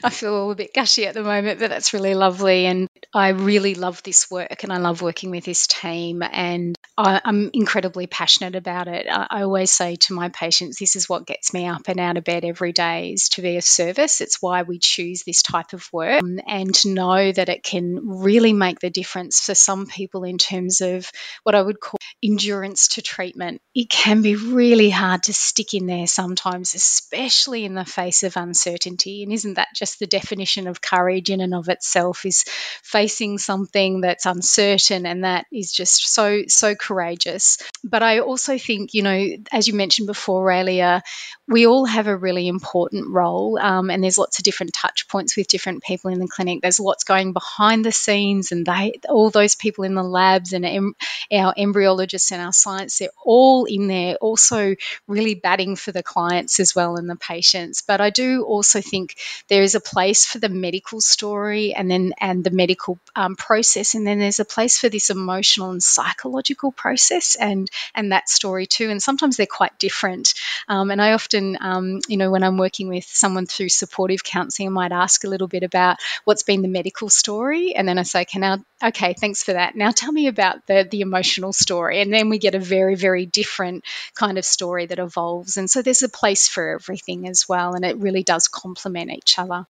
I 0.01 0.09
feel 0.09 0.51
a 0.51 0.55
bit 0.55 0.73
gushy 0.73 1.05
at 1.05 1.13
the 1.13 1.23
moment, 1.23 1.59
but 1.59 1.69
that's 1.69 1.93
really 1.93 2.15
lovely. 2.15 2.65
And 2.65 2.87
I 3.13 3.29
really 3.29 3.75
love 3.75 4.01
this 4.03 4.31
work 4.31 4.63
and 4.63 4.71
I 4.71 4.77
love 4.77 5.01
working 5.01 5.29
with 5.29 5.43
this 5.43 5.67
team. 5.67 6.23
And 6.23 6.73
I, 6.97 7.19
am 7.25 7.49
incredibly 7.53 8.07
passionate 8.07 8.55
about 8.55 8.87
it. 8.87 9.07
I, 9.11 9.27
I, 9.29 9.41
always 9.43 9.71
say 9.71 9.97
to 9.97 10.13
my 10.13 10.29
patients, 10.29 10.79
this 10.79 10.95
is 10.95 11.09
what 11.09 11.27
gets 11.27 11.53
me 11.53 11.67
up 11.67 11.81
and 11.87 11.99
out 11.99 12.15
of 12.15 12.23
bed 12.23 12.45
every 12.45 12.71
day 12.71 13.11
is 13.11 13.27
to 13.29 13.41
be 13.41 13.57
of 13.57 13.63
service. 13.65 14.21
It's 14.21 14.41
why 14.41 14.61
we 14.63 14.79
choose 14.79 15.23
this 15.23 15.41
type 15.41 15.73
of 15.73 15.85
work 15.91 16.23
um, 16.23 16.39
and 16.47 16.73
to 16.75 16.93
know 16.93 17.31
that 17.31 17.49
it 17.49 17.63
can 17.63 17.99
really 18.21 18.53
make 18.53 18.79
the 18.79 18.89
difference 18.89 19.41
for 19.41 19.55
some 19.55 19.85
people 19.85 20.23
in 20.23 20.37
terms 20.37 20.79
of 20.79 21.11
what 21.43 21.55
I 21.55 21.61
would 21.61 21.81
call 21.81 21.97
endurance 22.23 22.89
to 22.89 23.01
treatment. 23.01 23.61
It 23.73 23.89
can 23.89 24.21
be 24.21 24.35
really 24.35 24.89
hard 24.89 25.23
to 25.23 25.33
stick 25.33 25.73
in 25.73 25.87
there 25.87 26.07
sometimes, 26.07 26.75
especially 26.75 27.65
in 27.65 27.73
the 27.73 27.80
face 27.85 28.23
of 28.23 28.37
uncertainty. 28.37 29.23
And 29.23 29.31
isn't 29.31 29.55
that 29.55 29.69
just 29.75 29.99
the 29.99 30.07
definition 30.07 30.67
of 30.67 30.81
courage 30.81 31.29
in 31.29 31.41
and 31.41 31.53
of 31.53 31.69
itself 31.69 32.25
is 32.25 32.43
facing 32.83 33.37
something 33.37 34.01
that's 34.01 34.25
uncertain 34.25 35.05
and 35.05 35.23
that 35.23 35.45
is 35.51 35.71
just 35.71 36.13
so, 36.13 36.43
so 36.47 36.75
courageous. 36.75 37.57
But 37.83 38.03
I 38.03 38.19
also 38.19 38.57
think, 38.57 38.93
you 38.93 39.03
know, 39.03 39.27
as 39.51 39.67
you 39.67 39.73
mentioned 39.73 40.07
before, 40.07 40.45
Raelia, 40.45 41.01
we 41.47 41.67
all 41.67 41.85
have 41.85 42.07
a 42.07 42.15
really 42.15 42.47
important 42.47 43.09
role 43.09 43.59
um, 43.59 43.89
and 43.89 44.03
there's 44.03 44.17
lots 44.17 44.39
of 44.39 44.43
different 44.43 44.73
touch 44.73 45.07
points 45.07 45.35
with 45.35 45.47
different 45.47 45.83
people 45.83 46.11
in 46.11 46.19
the 46.19 46.27
clinic. 46.27 46.61
There's 46.61 46.79
lots 46.79 47.03
going 47.03 47.33
behind 47.33 47.83
the 47.83 47.91
scenes 47.91 48.51
and 48.51 48.65
they, 48.65 48.99
all 49.09 49.29
those 49.29 49.55
people 49.55 49.83
in 49.83 49.95
the 49.95 50.03
labs 50.03 50.53
and 50.53 50.65
em- 50.65 50.95
our 51.31 51.53
embryologists 51.55 52.31
and 52.31 52.41
our 52.41 52.53
science, 52.53 52.97
they're 52.97 53.09
all 53.25 53.65
in 53.65 53.87
there 53.87 54.15
also 54.15 54.75
really 55.07 55.35
batting 55.35 55.75
for 55.75 55.91
the 55.91 56.03
clients 56.03 56.59
as 56.59 56.75
well 56.75 56.95
and 56.95 57.09
the 57.09 57.15
patients. 57.15 57.60
But 57.87 58.01
I 58.01 58.09
do 58.09 58.43
also 58.43 58.81
think 58.81 59.15
there 59.47 59.63
is 59.63 59.75
a 59.75 59.79
place 59.79 60.25
for 60.25 60.39
the 60.39 60.49
medical 60.49 61.01
story 61.01 61.73
and 61.73 61.89
then 61.89 62.13
and 62.19 62.43
the 62.43 62.51
medical 62.51 62.99
um, 63.15 63.35
process, 63.35 63.95
and 63.95 64.05
then 64.05 64.19
there's 64.19 64.39
a 64.39 64.45
place 64.45 64.79
for 64.79 64.89
this 64.89 65.09
emotional 65.09 65.71
and 65.71 65.83
psychological 65.83 66.71
process 66.71 67.35
and 67.35 67.69
and 67.95 68.11
that 68.11 68.29
story 68.29 68.65
too. 68.65 68.89
And 68.89 69.01
sometimes 69.01 69.37
they're 69.37 69.45
quite 69.45 69.77
different. 69.79 70.33
Um, 70.67 70.91
and 70.91 71.01
I 71.01 71.13
often, 71.13 71.57
um, 71.61 71.99
you 72.07 72.17
know, 72.17 72.31
when 72.31 72.43
I'm 72.43 72.57
working 72.57 72.87
with 72.87 73.05
someone 73.05 73.45
through 73.45 73.69
supportive 73.69 74.23
counselling, 74.23 74.69
I 74.69 74.71
might 74.71 74.91
ask 74.91 75.23
a 75.23 75.27
little 75.29 75.47
bit 75.47 75.63
about 75.63 75.97
what's 76.25 76.43
been 76.43 76.61
the 76.61 76.67
medical 76.67 77.09
story, 77.09 77.75
and 77.75 77.87
then 77.87 77.97
I 77.97 78.03
say, 78.03 78.21
"Okay, 78.21 78.39
now, 78.39 78.57
okay, 78.83 79.13
thanks 79.13 79.43
for 79.43 79.53
that. 79.53 79.75
Now 79.75 79.91
tell 79.91 80.11
me 80.11 80.27
about 80.27 80.65
the 80.67 80.87
the 80.89 81.01
emotional 81.01 81.53
story." 81.53 82.01
And 82.01 82.13
then 82.13 82.29
we 82.29 82.37
get 82.39 82.55
a 82.55 82.59
very 82.59 82.95
very 82.95 83.25
different 83.25 83.83
kind 84.15 84.37
of 84.37 84.45
story 84.45 84.85
that 84.87 84.99
evolves. 84.99 85.57
And 85.57 85.69
so 85.69 85.81
there's 85.81 86.03
a 86.03 86.09
place 86.09 86.47
for 86.47 86.75
everything 86.75 87.27
as 87.27 87.47
well, 87.51 87.75
and 87.75 87.83
it 87.83 87.97
really 87.97 88.23
does 88.23 88.47
complement 88.47 89.11
each 89.11 89.37
other. 89.37 89.65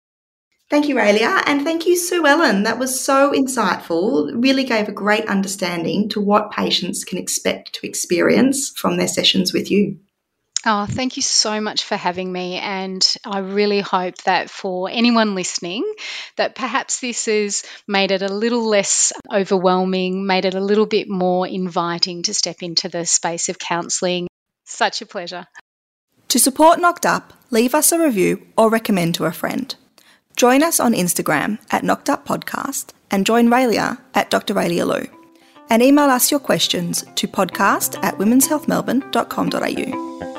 Thank 0.69 0.87
you, 0.87 0.95
Raelia, 0.95 1.43
and 1.47 1.63
thank 1.63 1.85
you, 1.85 1.95
Suellen. 1.95 2.63
That 2.63 2.79
was 2.79 2.97
so 2.97 3.33
insightful. 3.33 4.31
Really 4.41 4.63
gave 4.63 4.87
a 4.87 4.93
great 4.93 5.25
understanding 5.25 6.07
to 6.09 6.21
what 6.21 6.51
patients 6.51 7.03
can 7.03 7.17
expect 7.17 7.73
to 7.73 7.87
experience 7.87 8.69
from 8.69 8.97
their 8.97 9.09
sessions 9.09 9.51
with 9.51 9.69
you. 9.69 9.99
Oh, 10.63 10.85
thank 10.85 11.17
you 11.17 11.23
so 11.23 11.59
much 11.59 11.83
for 11.83 11.97
having 11.97 12.31
me. 12.31 12.55
And 12.57 13.05
I 13.25 13.39
really 13.39 13.81
hope 13.81 14.15
that 14.25 14.51
for 14.51 14.89
anyone 14.91 15.33
listening, 15.33 15.83
that 16.37 16.55
perhaps 16.55 16.99
this 16.99 17.25
has 17.25 17.63
made 17.87 18.11
it 18.11 18.21
a 18.21 18.33
little 18.33 18.65
less 18.65 19.11
overwhelming, 19.33 20.27
made 20.27 20.45
it 20.45 20.53
a 20.53 20.61
little 20.61 20.85
bit 20.85 21.09
more 21.09 21.47
inviting 21.47 22.23
to 22.23 22.33
step 22.33 22.61
into 22.61 22.89
the 22.89 23.05
space 23.05 23.49
of 23.49 23.57
counselling. 23.57 24.27
Such 24.65 25.01
a 25.01 25.07
pleasure. 25.07 25.47
To 26.31 26.39
support 26.39 26.79
Knocked 26.79 27.05
Up, 27.05 27.33
leave 27.49 27.75
us 27.75 27.91
a 27.91 27.99
review 27.99 28.47
or 28.57 28.69
recommend 28.69 29.15
to 29.15 29.25
a 29.25 29.33
friend. 29.33 29.75
Join 30.37 30.63
us 30.63 30.79
on 30.79 30.93
Instagram 30.93 31.59
at 31.71 31.83
Knocked 31.83 32.09
Up 32.09 32.25
Podcast 32.25 32.93
and 33.11 33.25
join 33.25 33.49
Raelia 33.49 33.97
at 34.15 34.29
Dr. 34.29 34.53
Raelia 34.53 34.87
Lew. 34.87 35.07
And 35.69 35.83
email 35.83 36.05
us 36.05 36.31
your 36.31 36.39
questions 36.39 37.03
to 37.15 37.27
podcast 37.27 38.01
at 38.01 38.17
womenshealthmelbourne.com.au. 38.17 40.30